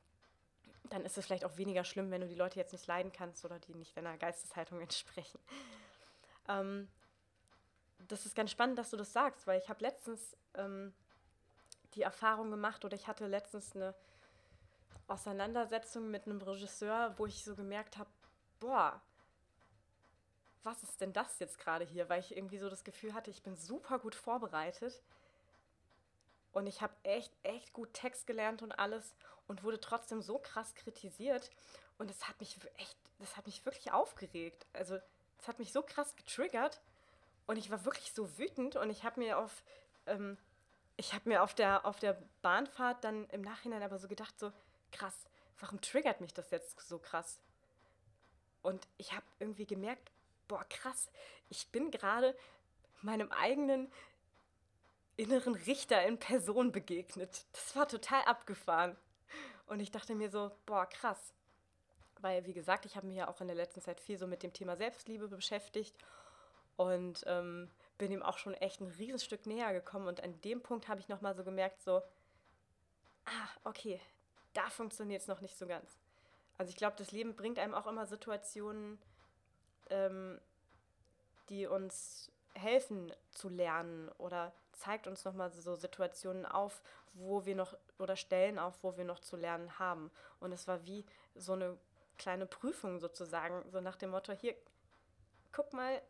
[0.90, 3.44] dann ist es vielleicht auch weniger schlimm, wenn du die Leute jetzt nicht leiden kannst
[3.44, 5.38] oder die nicht deiner Geisteshaltung entsprechen.
[6.48, 6.88] Ähm,
[8.08, 10.92] das ist ganz spannend, dass du das sagst, weil ich habe letztens ähm,
[11.94, 13.94] die Erfahrung gemacht oder ich hatte letztens eine
[15.06, 18.10] Auseinandersetzung mit einem Regisseur, wo ich so gemerkt habe,
[18.60, 19.00] boah,
[20.62, 22.08] was ist denn das jetzt gerade hier?
[22.08, 25.02] Weil ich irgendwie so das Gefühl hatte, ich bin super gut vorbereitet.
[26.52, 29.14] Und ich habe echt, echt gut Text gelernt und alles
[29.46, 31.50] und wurde trotzdem so krass kritisiert.
[31.98, 34.66] Und es hat mich echt, das hat mich wirklich aufgeregt.
[34.72, 34.98] Also
[35.38, 36.80] es hat mich so krass getriggert
[37.46, 39.62] und ich war wirklich so wütend und ich habe mir auf,
[40.06, 40.38] ähm,
[40.96, 44.52] ich habe mir auf der, auf der Bahnfahrt dann im Nachhinein aber so gedacht, so
[44.92, 45.26] krass,
[45.58, 47.40] warum triggert mich das jetzt so krass?
[48.62, 50.12] Und ich habe irgendwie gemerkt,
[50.46, 51.10] boah, krass,
[51.48, 52.36] ich bin gerade
[53.00, 53.90] meinem eigenen
[55.16, 57.46] inneren Richter in Person begegnet.
[57.52, 58.96] Das war total abgefahren.
[59.66, 61.32] Und ich dachte mir so, boah, krass.
[62.20, 64.42] Weil, wie gesagt, ich habe mich ja auch in der letzten Zeit viel so mit
[64.42, 65.96] dem Thema Selbstliebe beschäftigt
[66.76, 70.06] und ähm, bin ihm auch schon echt ein Riesenstück näher gekommen.
[70.06, 72.02] Und an dem Punkt habe ich nochmal so gemerkt, so,
[73.24, 74.00] ah, okay,
[74.54, 75.98] da funktioniert es noch nicht so ganz.
[76.58, 78.98] Also ich glaube, das Leben bringt einem auch immer Situationen,
[79.90, 80.40] ähm,
[81.48, 86.82] die uns helfen zu lernen oder zeigt uns nochmal so Situationen auf,
[87.14, 90.10] wo wir noch oder Stellen auf, wo wir noch zu lernen haben.
[90.40, 91.04] Und es war wie
[91.34, 91.78] so eine
[92.18, 94.54] kleine Prüfung sozusagen, so nach dem Motto, hier,
[95.52, 96.00] guck mal,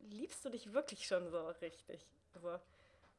[0.00, 2.06] liebst du dich wirklich schon so richtig?
[2.34, 2.58] Also,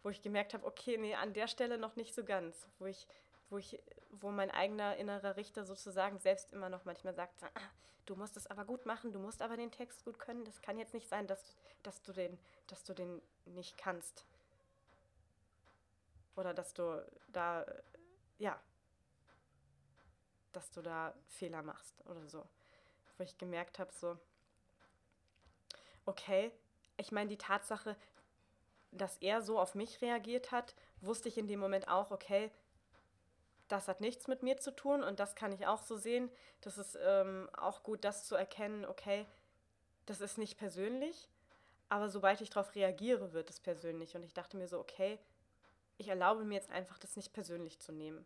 [0.03, 3.07] wo ich gemerkt habe, okay, nee, an der Stelle noch nicht so ganz, wo ich,
[3.49, 7.49] wo ich, wo mein eigener innerer Richter sozusagen selbst immer noch manchmal sagt, ah,
[8.05, 10.43] du musst es aber gut machen, du musst aber den Text gut können.
[10.45, 14.26] Das kann jetzt nicht sein, dass, dass, du, den, dass du den nicht kannst.
[16.41, 17.63] Oder dass du da,
[18.39, 18.59] ja,
[20.53, 22.43] dass du da Fehler machst oder so.
[23.15, 24.17] Wo ich gemerkt habe, so,
[26.07, 26.51] okay,
[26.97, 27.95] ich meine, die Tatsache,
[28.91, 32.49] dass er so auf mich reagiert hat, wusste ich in dem Moment auch, okay,
[33.67, 36.31] das hat nichts mit mir zu tun und das kann ich auch so sehen.
[36.61, 39.27] Das ist ähm, auch gut, das zu erkennen, okay,
[40.07, 41.29] das ist nicht persönlich,
[41.87, 44.15] aber sobald ich darauf reagiere, wird es persönlich.
[44.15, 45.19] Und ich dachte mir so, okay,
[46.01, 48.25] ich erlaube mir jetzt einfach, das nicht persönlich zu nehmen.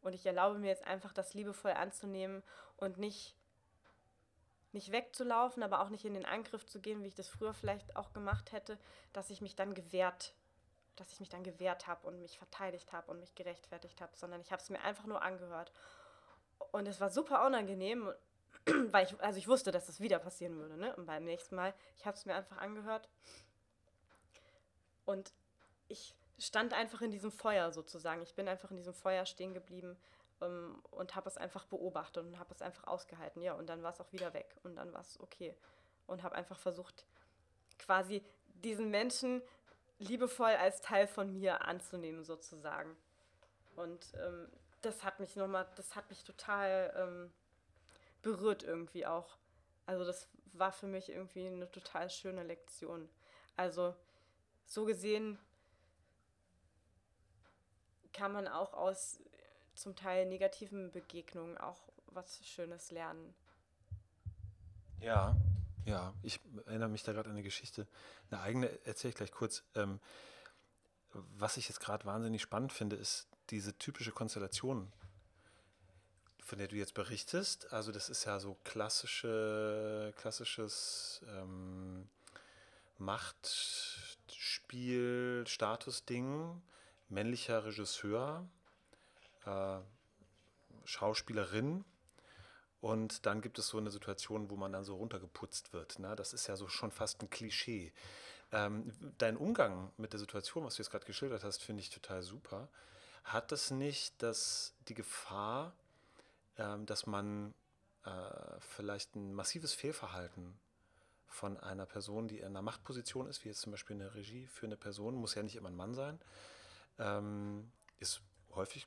[0.00, 2.42] Und ich erlaube mir jetzt einfach, das liebevoll anzunehmen
[2.76, 3.34] und nicht,
[4.72, 7.96] nicht wegzulaufen, aber auch nicht in den Angriff zu gehen, wie ich das früher vielleicht
[7.96, 8.78] auch gemacht hätte,
[9.12, 10.34] dass ich mich dann gewehrt
[10.98, 14.40] dass ich mich dann gewehrt habe und mich verteidigt habe und mich gerechtfertigt habe, sondern
[14.40, 15.72] ich habe es mir einfach nur angehört.
[16.72, 18.12] Und es war super unangenehm,
[18.90, 20.94] weil ich, also ich wusste, dass das wieder passieren würde, ne?
[20.96, 23.08] Und beim nächsten Mal, ich habe es mir einfach angehört.
[25.04, 25.32] Und
[25.88, 28.22] ich stand einfach in diesem Feuer sozusagen.
[28.22, 29.96] Ich bin einfach in diesem Feuer stehen geblieben
[30.40, 33.42] ähm, und habe es einfach beobachtet und habe es einfach ausgehalten.
[33.42, 35.54] Ja, und dann war es auch wieder weg und dann war es okay.
[36.06, 37.04] Und habe einfach versucht,
[37.78, 39.42] quasi diesen Menschen
[39.98, 42.96] liebevoll als Teil von mir anzunehmen, sozusagen.
[43.76, 44.48] Und ähm,
[44.82, 47.32] das hat mich nochmal, das hat mich total ähm,
[48.22, 49.36] berührt irgendwie auch.
[49.86, 53.08] Also das war für mich irgendwie eine total schöne Lektion.
[53.56, 53.94] Also
[54.66, 55.38] so gesehen
[58.18, 59.20] kann man auch aus
[59.74, 63.32] zum Teil negativen Begegnungen auch was Schönes lernen.
[65.00, 65.36] Ja,
[65.84, 67.86] ja, ich erinnere mich da gerade an eine Geschichte.
[68.30, 69.62] Eine eigene erzähle ich gleich kurz.
[69.76, 70.00] Ähm,
[71.12, 74.92] was ich jetzt gerade wahnsinnig spannend finde, ist diese typische Konstellation,
[76.42, 77.72] von der du jetzt berichtest.
[77.72, 82.08] Also das ist ja so klassische, klassisches ähm,
[82.98, 84.16] Machtspiel,
[85.46, 86.60] Statusding,
[87.08, 88.48] männlicher Regisseur,
[89.44, 89.78] äh,
[90.84, 91.84] Schauspielerin
[92.80, 95.98] und dann gibt es so eine Situation, wo man dann so runtergeputzt wird.
[95.98, 96.14] Ne?
[96.16, 97.92] Das ist ja so schon fast ein Klischee.
[98.52, 102.22] Ähm, dein Umgang mit der Situation, was du jetzt gerade geschildert hast, finde ich total
[102.22, 102.68] super.
[103.24, 105.74] Hat das nicht das, die Gefahr,
[106.56, 107.52] ähm, dass man
[108.04, 108.10] äh,
[108.60, 110.58] vielleicht ein massives Fehlverhalten
[111.26, 114.66] von einer Person, die in einer Machtposition ist, wie jetzt zum Beispiel eine Regie für
[114.66, 116.18] eine Person, muss ja nicht immer ein Mann sein,
[116.98, 118.20] ähm, ist
[118.54, 118.86] häufig,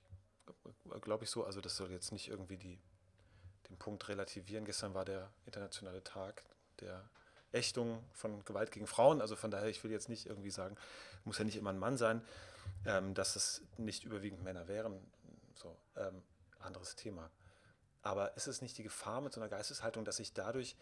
[1.01, 1.43] glaube ich, so.
[1.43, 2.79] Also das soll jetzt nicht irgendwie die
[3.71, 4.65] den Punkt relativieren.
[4.65, 6.43] Gestern war der internationale Tag
[6.79, 7.09] der
[7.51, 9.21] Ächtung von Gewalt gegen Frauen.
[9.21, 10.75] Also von daher, ich will jetzt nicht irgendwie sagen,
[11.23, 12.21] muss ja nicht immer ein Mann sein,
[12.85, 14.99] ähm, dass es nicht überwiegend Männer wären.
[15.55, 16.21] So, ähm,
[16.59, 17.29] anderes Thema.
[18.03, 20.75] Aber ist es nicht die Gefahr mit so einer Geisteshaltung, dass ich dadurch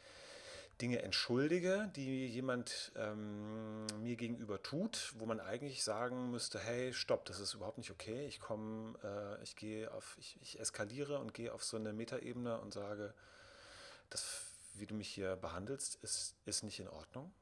[0.81, 7.25] Dinge entschuldige, die jemand ähm, mir gegenüber tut, wo man eigentlich sagen müsste, hey, stopp,
[7.25, 8.25] das ist überhaupt nicht okay.
[8.27, 12.59] Ich komme, äh, ich gehe auf, ich, ich eskaliere und gehe auf so eine Metaebene
[12.59, 13.13] und sage,
[14.09, 14.41] das,
[14.75, 17.33] wie du mich hier behandelst, ist, ist nicht in Ordnung.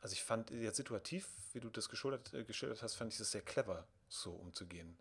[0.00, 3.30] Also ich fand jetzt situativ, wie du das geschildert, äh, geschildert hast, fand ich es
[3.30, 4.96] sehr clever, so umzugehen.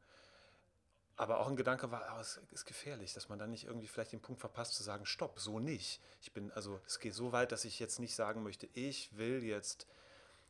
[1.20, 4.14] Aber auch ein Gedanke war, oh, es ist gefährlich, dass man dann nicht irgendwie vielleicht
[4.14, 6.00] den Punkt verpasst zu sagen, stopp, so nicht.
[6.22, 9.44] Ich bin, also es geht so weit, dass ich jetzt nicht sagen möchte, ich will
[9.44, 9.86] jetzt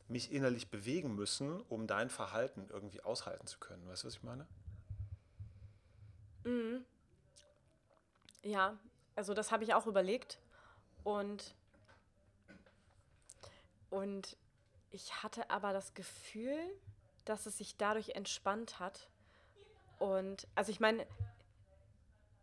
[0.08, 3.88] mich innerlich bewegen müssen, um dein Verhalten irgendwie aushalten zu können.
[3.88, 4.46] Weißt du, was ich meine?
[6.44, 6.86] Mhm.
[8.44, 8.78] Ja,
[9.16, 10.38] also das habe ich auch überlegt
[11.04, 11.56] und
[13.90, 14.38] und
[14.92, 16.60] ich hatte aber das Gefühl,
[17.26, 19.10] dass es sich dadurch entspannt hat.
[20.00, 21.06] Und also ich meine,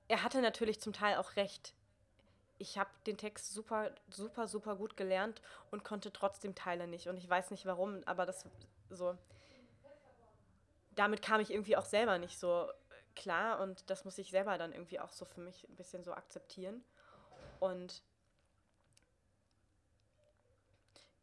[0.09, 1.75] er hatte natürlich zum Teil auch recht.
[2.59, 7.09] Ich habe den Text super, super, super gut gelernt und konnte trotzdem Teile nicht.
[7.09, 8.47] Und ich weiß nicht warum, aber das
[8.91, 9.17] so.
[10.95, 12.71] Damit kam ich irgendwie auch selber nicht so
[13.15, 16.13] klar und das muss ich selber dann irgendwie auch so für mich ein bisschen so
[16.13, 16.85] akzeptieren.
[17.61, 18.03] Und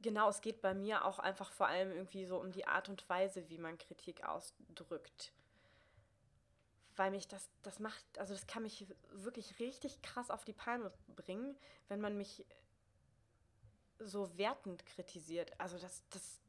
[0.04, 3.08] Genau, es geht bei mir auch einfach vor allem irgendwie so um die Art und
[3.08, 5.32] Weise, wie man Kritik ausdrückt.
[6.96, 10.92] Weil mich das, das macht, also das kann mich wirklich richtig krass auf die Palme
[11.16, 12.46] bringen, wenn man mich
[14.00, 15.52] so wertend kritisiert.
[15.60, 16.40] Also das, das,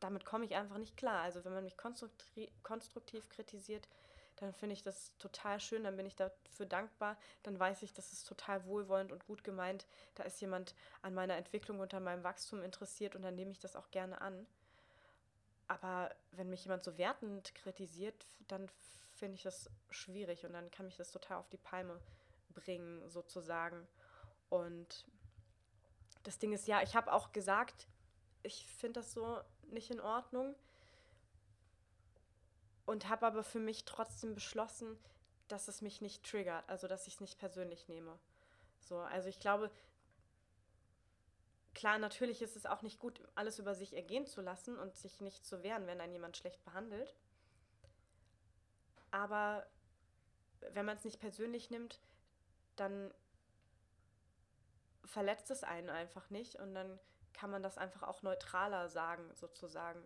[0.00, 1.22] damit komme ich einfach nicht klar.
[1.22, 3.88] Also wenn man mich konstruktiv, konstruktiv kritisiert,
[4.36, 8.12] dann finde ich das total schön, dann bin ich dafür dankbar, dann weiß ich, das
[8.12, 12.22] ist total wohlwollend und gut gemeint, da ist jemand an meiner Entwicklung und an meinem
[12.22, 14.46] Wachstum interessiert und dann nehme ich das auch gerne an.
[15.66, 18.70] Aber wenn mich jemand so wertend kritisiert, dann
[19.18, 22.00] finde ich das schwierig und dann kann mich das total auf die Palme
[22.54, 23.86] bringen, sozusagen.
[24.48, 25.06] Und
[26.22, 27.86] das Ding ist ja, ich habe auch gesagt,
[28.42, 29.40] ich finde das so
[29.70, 30.54] nicht in Ordnung
[32.86, 34.98] und habe aber für mich trotzdem beschlossen,
[35.48, 38.18] dass es mich nicht triggert, also dass ich es nicht persönlich nehme.
[38.80, 39.70] So, also ich glaube,
[41.74, 45.20] klar, natürlich ist es auch nicht gut, alles über sich ergehen zu lassen und sich
[45.20, 47.14] nicht zu wehren, wenn einen jemand schlecht behandelt.
[49.10, 49.66] Aber
[50.72, 52.00] wenn man es nicht persönlich nimmt,
[52.76, 53.12] dann
[55.04, 56.98] verletzt es einen einfach nicht und dann
[57.32, 60.02] kann man das einfach auch neutraler sagen, sozusagen.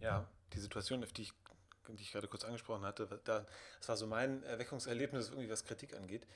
[0.00, 1.32] Ja, die Situation, auf die ich,
[1.88, 3.46] die ich gerade kurz angesprochen hatte, da,
[3.78, 6.26] das war so mein Erweckungserlebnis, irgendwie was Kritik angeht.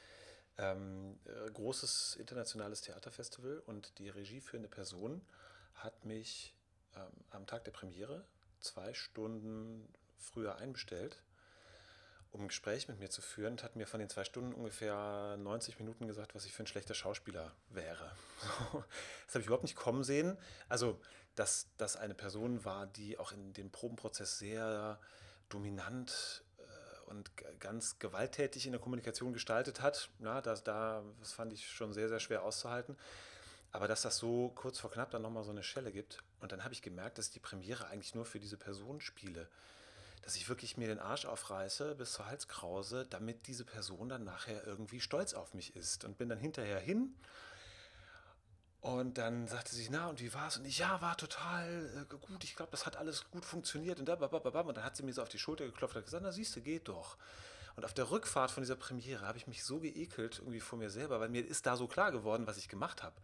[0.58, 5.20] Ähm, äh, großes internationales Theaterfestival und die regieführende Person
[5.74, 6.54] hat mich
[6.94, 8.24] ähm, am Tag der Premiere
[8.60, 9.86] zwei Stunden
[10.18, 11.22] früher einbestellt,
[12.32, 15.36] um ein Gespräch mit mir zu führen und hat mir von den zwei Stunden ungefähr
[15.38, 18.10] 90 Minuten gesagt, was ich für ein schlechter Schauspieler wäre.
[19.26, 20.36] das habe ich überhaupt nicht kommen sehen.
[20.68, 20.98] Also
[21.36, 24.98] dass das eine Person war, die auch in dem Probenprozess sehr
[25.48, 30.08] dominant äh, und ganz gewalttätig in der Kommunikation gestaltet hat.
[30.18, 32.96] Na, das, da, das fand ich schon sehr, sehr schwer auszuhalten.
[33.70, 36.22] Aber dass das so kurz vor knapp dann nochmal so eine Schelle gibt.
[36.40, 39.48] Und dann habe ich gemerkt, dass ich die Premiere eigentlich nur für diese Person spiele.
[40.26, 44.66] Dass ich wirklich mir den Arsch aufreiße bis zur Halskrause, damit diese Person dann nachher
[44.66, 46.04] irgendwie stolz auf mich ist.
[46.04, 47.14] Und bin dann hinterher hin
[48.86, 50.58] und dann sagte sie, na, und wie war's?
[50.58, 52.44] Und ich, ja, war total äh, gut.
[52.44, 53.98] Ich glaube, das hat alles gut funktioniert.
[53.98, 56.30] Und, da, und dann hat sie mir so auf die Schulter geklopft und gesagt, na,
[56.30, 57.16] siehst du, geht doch.
[57.74, 60.90] Und auf der Rückfahrt von dieser Premiere habe ich mich so geekelt irgendwie vor mir
[60.90, 63.16] selber, weil mir ist da so klar geworden, was ich gemacht habe.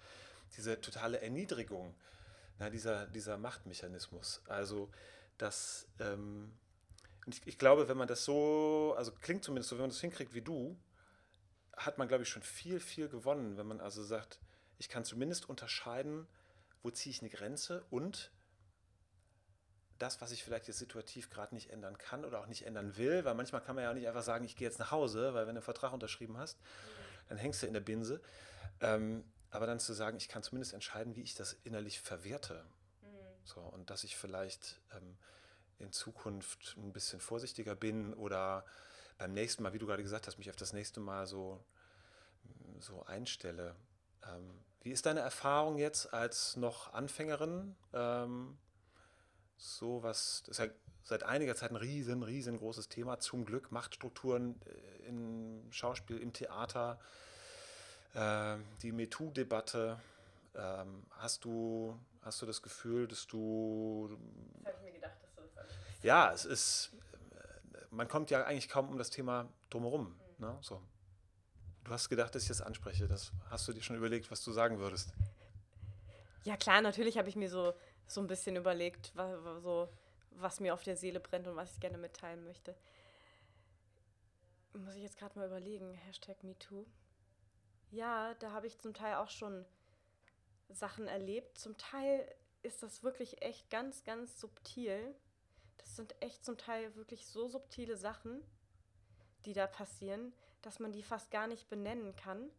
[0.57, 1.95] Diese totale Erniedrigung,
[2.59, 4.43] na, dieser, dieser Machtmechanismus.
[4.49, 4.91] Also,
[5.39, 6.53] das, ähm,
[7.27, 10.35] ich, ich glaube, wenn man das so, also klingt zumindest so, wenn man das hinkriegt
[10.35, 10.79] wie du,
[11.77, 14.41] hat man, glaube ich, schon viel, viel gewonnen, wenn man also sagt,
[14.79, 16.27] ich kann zumindest unterscheiden,
[16.83, 18.33] wo ziehe ich eine Grenze und
[19.99, 23.25] das, was ich vielleicht jetzt situativ gerade nicht ändern kann oder auch nicht ändern will,
[23.25, 25.47] weil manchmal kann man ja auch nicht einfach sagen, ich gehe jetzt nach Hause, weil
[25.47, 26.59] wenn du einen Vertrag unterschrieben hast,
[27.29, 28.21] dann hängst du in der Binse.
[28.81, 32.65] Ähm, aber dann zu sagen, ich kann zumindest entscheiden, wie ich das innerlich verwerte.
[33.03, 33.07] Mhm.
[33.45, 35.17] So, und dass ich vielleicht ähm,
[35.83, 38.65] in Zukunft ein bisschen vorsichtiger bin oder
[39.19, 41.65] beim nächsten Mal, wie du gerade gesagt hast, mich auf das nächste Mal so,
[42.79, 43.77] so einstelle.
[44.27, 47.77] Ähm, wie ist deine Erfahrung jetzt als noch Anfängerin?
[47.93, 48.59] Ähm,
[49.57, 50.73] so was, das ist ja
[51.05, 53.19] seit einiger Zeit ein riesen, riesengroßes Thema.
[53.21, 56.99] Zum Glück Machtstrukturen äh, im Schauspiel, im Theater,
[58.15, 60.01] äh, die MeToo-Debatte.
[60.55, 64.19] Ähm, hast, du, hast du das Gefühl, dass du.
[64.65, 65.22] Das habe ich mir gedacht,
[66.03, 66.93] Ja, es ist.
[67.33, 70.19] Äh, man kommt ja eigentlich kaum um das Thema drumherum.
[70.39, 70.57] Ne?
[70.61, 70.83] So.
[71.85, 73.07] Du hast gedacht, dass ich das anspreche.
[73.07, 75.13] Das hast du dir schon überlegt, was du sagen würdest?
[76.45, 77.73] Ja, klar, natürlich habe ich mir so,
[78.07, 79.89] so ein bisschen überlegt, was, so,
[80.33, 82.75] was mir auf der Seele brennt und was ich gerne mitteilen möchte.
[84.75, 86.87] Muss ich jetzt gerade mal überlegen, Hashtag MeToo.
[87.91, 89.65] Ja, da habe ich zum Teil auch schon
[90.71, 91.59] Sachen erlebt.
[91.59, 92.27] Zum Teil
[92.63, 95.15] ist das wirklich echt ganz, ganz subtil.
[95.83, 98.43] Das sind echt zum Teil wirklich so subtile Sachen,
[99.45, 102.51] die da passieren dass man die fast gar nicht benennen kann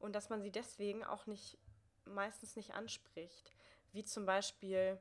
[0.00, 1.56] und dass man sie deswegen auch nicht
[2.04, 3.52] meistens nicht anspricht,
[3.92, 4.98] wie zum Beispiel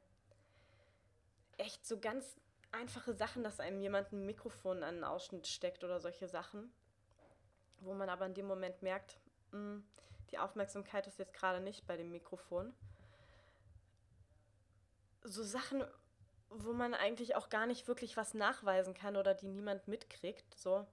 [1.57, 2.35] echt so ganz
[2.71, 6.71] einfache Sachen, dass einem jemand ein Mikrofon an einen Ausschnitt steckt oder solche Sachen,
[7.79, 9.19] wo man aber in dem Moment merkt,
[9.51, 9.87] mh, hm,
[10.29, 12.73] die Aufmerksamkeit ist jetzt gerade nicht bei dem Mikrofon.
[15.23, 15.83] So Sachen,
[16.51, 20.85] wo man eigentlich auch gar nicht wirklich was nachweisen kann oder die niemand mitkriegt, so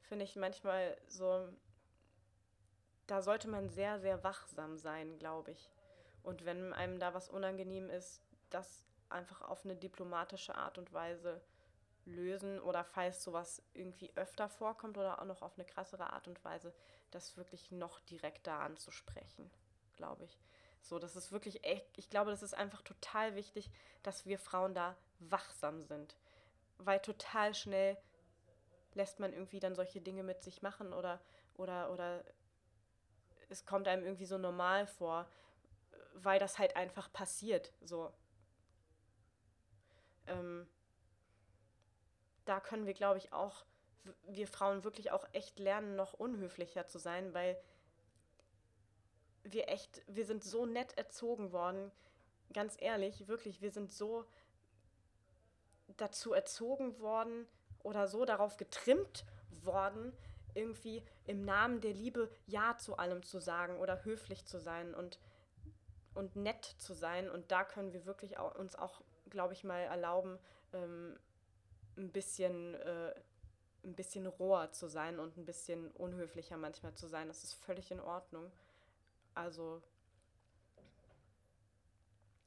[0.00, 1.48] finde ich manchmal so,
[3.06, 5.70] da sollte man sehr, sehr wachsam sein, glaube ich.
[6.22, 11.40] Und wenn einem da was unangenehm ist, das einfach auf eine diplomatische Art und Weise
[12.04, 16.44] lösen oder falls sowas irgendwie öfter vorkommt oder auch noch auf eine krassere Art und
[16.44, 16.72] Weise,
[17.10, 19.50] das wirklich noch direkter anzusprechen,
[19.94, 20.38] glaube ich.
[20.82, 23.70] So, das ist wirklich echt, ich glaube, das ist einfach total wichtig,
[24.02, 26.16] dass wir Frauen da wachsam sind.
[26.78, 27.96] Weil total schnell
[28.94, 31.20] lässt man irgendwie dann solche Dinge mit sich machen oder,
[31.54, 32.24] oder, oder
[33.48, 35.28] es kommt einem irgendwie so normal vor,
[36.14, 37.72] weil das halt einfach passiert.
[37.80, 38.12] So.
[40.26, 40.66] Ähm,
[42.44, 43.64] da können wir, glaube ich, auch,
[44.24, 47.56] wir Frauen wirklich auch echt lernen, noch unhöflicher zu sein, weil
[49.44, 51.90] wir echt, wir sind so nett erzogen worden,
[52.52, 54.24] ganz ehrlich, wirklich, wir sind so
[55.96, 57.46] dazu erzogen worden
[57.82, 59.24] oder so darauf getrimmt
[59.62, 60.12] worden,
[60.54, 65.18] irgendwie im Namen der Liebe Ja zu allem zu sagen oder höflich zu sein und,
[66.14, 67.30] und nett zu sein.
[67.30, 70.38] Und da können wir wirklich auch, uns auch, glaube ich, mal erlauben,
[70.72, 71.18] ähm,
[71.96, 73.14] ein bisschen, äh,
[73.84, 77.28] ein bisschen roher zu sein und ein bisschen unhöflicher manchmal zu sein.
[77.28, 78.50] Das ist völlig in Ordnung.
[79.34, 79.82] Also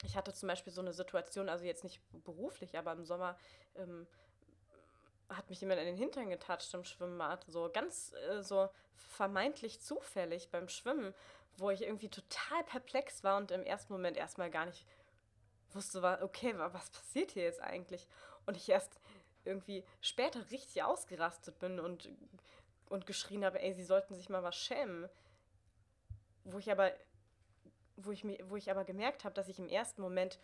[0.04, 3.36] ich hatte zum Beispiel so eine Situation, also jetzt nicht beruflich, aber im Sommer
[3.76, 4.06] ähm,
[5.28, 10.50] hat mich jemand in den Hintern getatscht im Schwimmbad, so ganz äh, so vermeintlich zufällig
[10.50, 11.14] beim Schwimmen,
[11.56, 14.86] wo ich irgendwie total perplex war und im ersten Moment erstmal gar nicht
[15.72, 18.06] wusste, okay, was passiert hier jetzt eigentlich?
[18.46, 19.00] Und ich erst
[19.44, 22.08] irgendwie später richtig ausgerastet bin und,
[22.88, 25.08] und geschrien habe, ey, sie sollten sich mal was schämen.
[26.48, 26.92] Wo ich aber,
[27.96, 30.38] wo ich, mir, wo ich aber gemerkt habe, dass ich im ersten Moment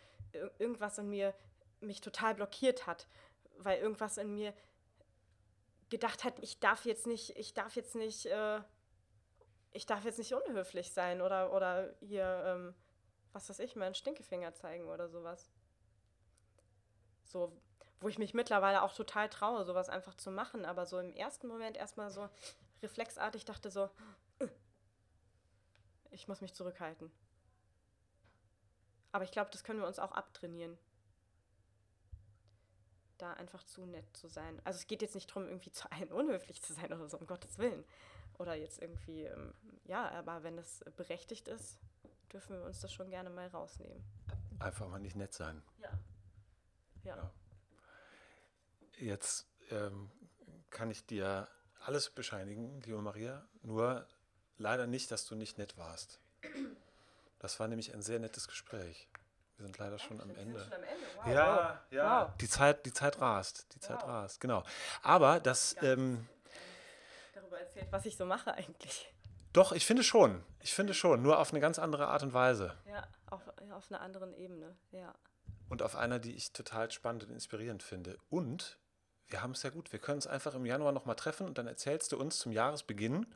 [0.59, 1.33] irgendwas in mir
[1.79, 3.07] mich total blockiert hat,
[3.57, 4.53] weil irgendwas in mir
[5.89, 8.61] gedacht hat, ich darf jetzt nicht, ich darf jetzt nicht, äh,
[9.71, 12.75] ich darf jetzt nicht unhöflich sein oder, oder hier, ähm,
[13.31, 15.51] was weiß ich, meinen Stinkefinger zeigen oder sowas.
[17.23, 17.51] So,
[17.99, 21.47] wo ich mich mittlerweile auch total traue, sowas einfach zu machen, aber so im ersten
[21.47, 22.29] Moment erstmal so
[22.81, 23.89] reflexartig dachte so,
[26.13, 27.11] ich muss mich zurückhalten.
[29.11, 30.77] Aber ich glaube, das können wir uns auch abtrainieren.
[33.17, 34.59] Da einfach zu nett zu sein.
[34.63, 37.27] Also es geht jetzt nicht darum, irgendwie zu allen unhöflich zu sein oder so, um
[37.27, 37.83] Gottes Willen.
[38.39, 39.53] Oder jetzt irgendwie, ähm,
[39.85, 41.77] ja, aber wenn das berechtigt ist,
[42.31, 44.03] dürfen wir uns das schon gerne mal rausnehmen.
[44.59, 45.61] Einfach mal nicht nett sein.
[45.77, 45.91] Ja.
[47.03, 47.15] Ja.
[47.17, 47.31] ja.
[48.97, 50.11] Jetzt ähm,
[50.71, 51.47] kann ich dir
[51.81, 54.07] alles bescheinigen, liebe Maria, nur
[54.57, 56.19] leider nicht, dass du nicht nett warst.
[57.39, 59.07] Das war nämlich ein sehr nettes Gespräch.
[59.57, 60.59] Wir sind leider schon am Ende.
[60.59, 61.05] Schon am Ende.
[61.17, 61.27] Wow.
[61.27, 62.27] Ja, ja.
[62.27, 62.37] Wow.
[62.37, 63.67] Die, Zeit, die Zeit rast.
[63.75, 64.07] Die Zeit wow.
[64.07, 64.63] rast, genau.
[65.01, 65.75] Aber das.
[65.81, 66.27] Ähm,
[67.33, 69.13] darüber erzählt, was ich so mache eigentlich.
[69.53, 70.43] Doch, ich finde schon.
[70.59, 71.21] Ich finde schon.
[71.21, 72.75] Nur auf eine ganz andere Art und Weise.
[72.87, 73.41] Ja, auf,
[73.71, 75.13] auf einer anderen Ebene, ja.
[75.69, 78.17] Und auf einer, die ich total spannend und inspirierend finde.
[78.29, 78.79] Und
[79.27, 79.91] wir haben es ja gut.
[79.91, 83.27] Wir können uns einfach im Januar nochmal treffen und dann erzählst du uns zum Jahresbeginn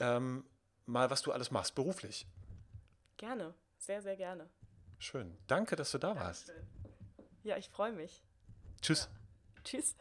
[0.00, 0.44] ähm,
[0.86, 2.26] mal, was du alles machst beruflich.
[3.16, 4.48] Gerne, sehr, sehr gerne.
[4.98, 5.36] Schön.
[5.46, 6.26] Danke, dass du da Dankeschön.
[6.26, 6.52] warst.
[7.42, 8.22] Ja, ich freue mich.
[8.82, 9.08] Tschüss.
[9.56, 9.62] Ja.
[9.64, 9.96] Tschüss.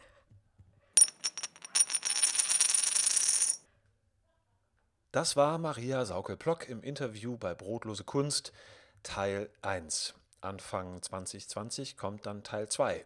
[5.12, 8.54] Das war Maria Saukel-Plock im Interview bei Brotlose Kunst
[9.02, 10.14] Teil 1.
[10.42, 13.06] Anfang 2020 kommt dann Teil 2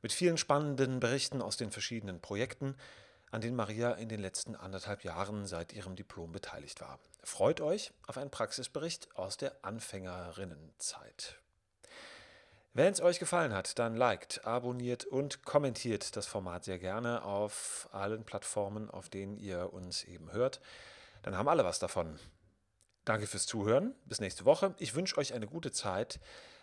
[0.00, 2.74] mit vielen spannenden Berichten aus den verschiedenen Projekten,
[3.32, 7.00] an denen Maria in den letzten anderthalb Jahren seit ihrem Diplom beteiligt war.
[7.24, 11.40] Freut euch auf einen Praxisbericht aus der Anfängerinnenzeit.
[12.74, 17.88] Wenn es euch gefallen hat, dann liked, abonniert und kommentiert das Format sehr gerne auf
[17.92, 20.60] allen Plattformen, auf denen ihr uns eben hört.
[21.22, 22.18] Dann haben alle was davon.
[23.04, 23.94] Danke fürs Zuhören.
[24.04, 24.74] Bis nächste Woche.
[24.78, 26.20] Ich wünsche euch eine gute Zeit.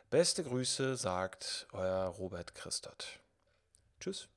[0.09, 3.19] Beste Grüße, sagt euer Robert Christot.
[3.99, 4.29] Tschüss.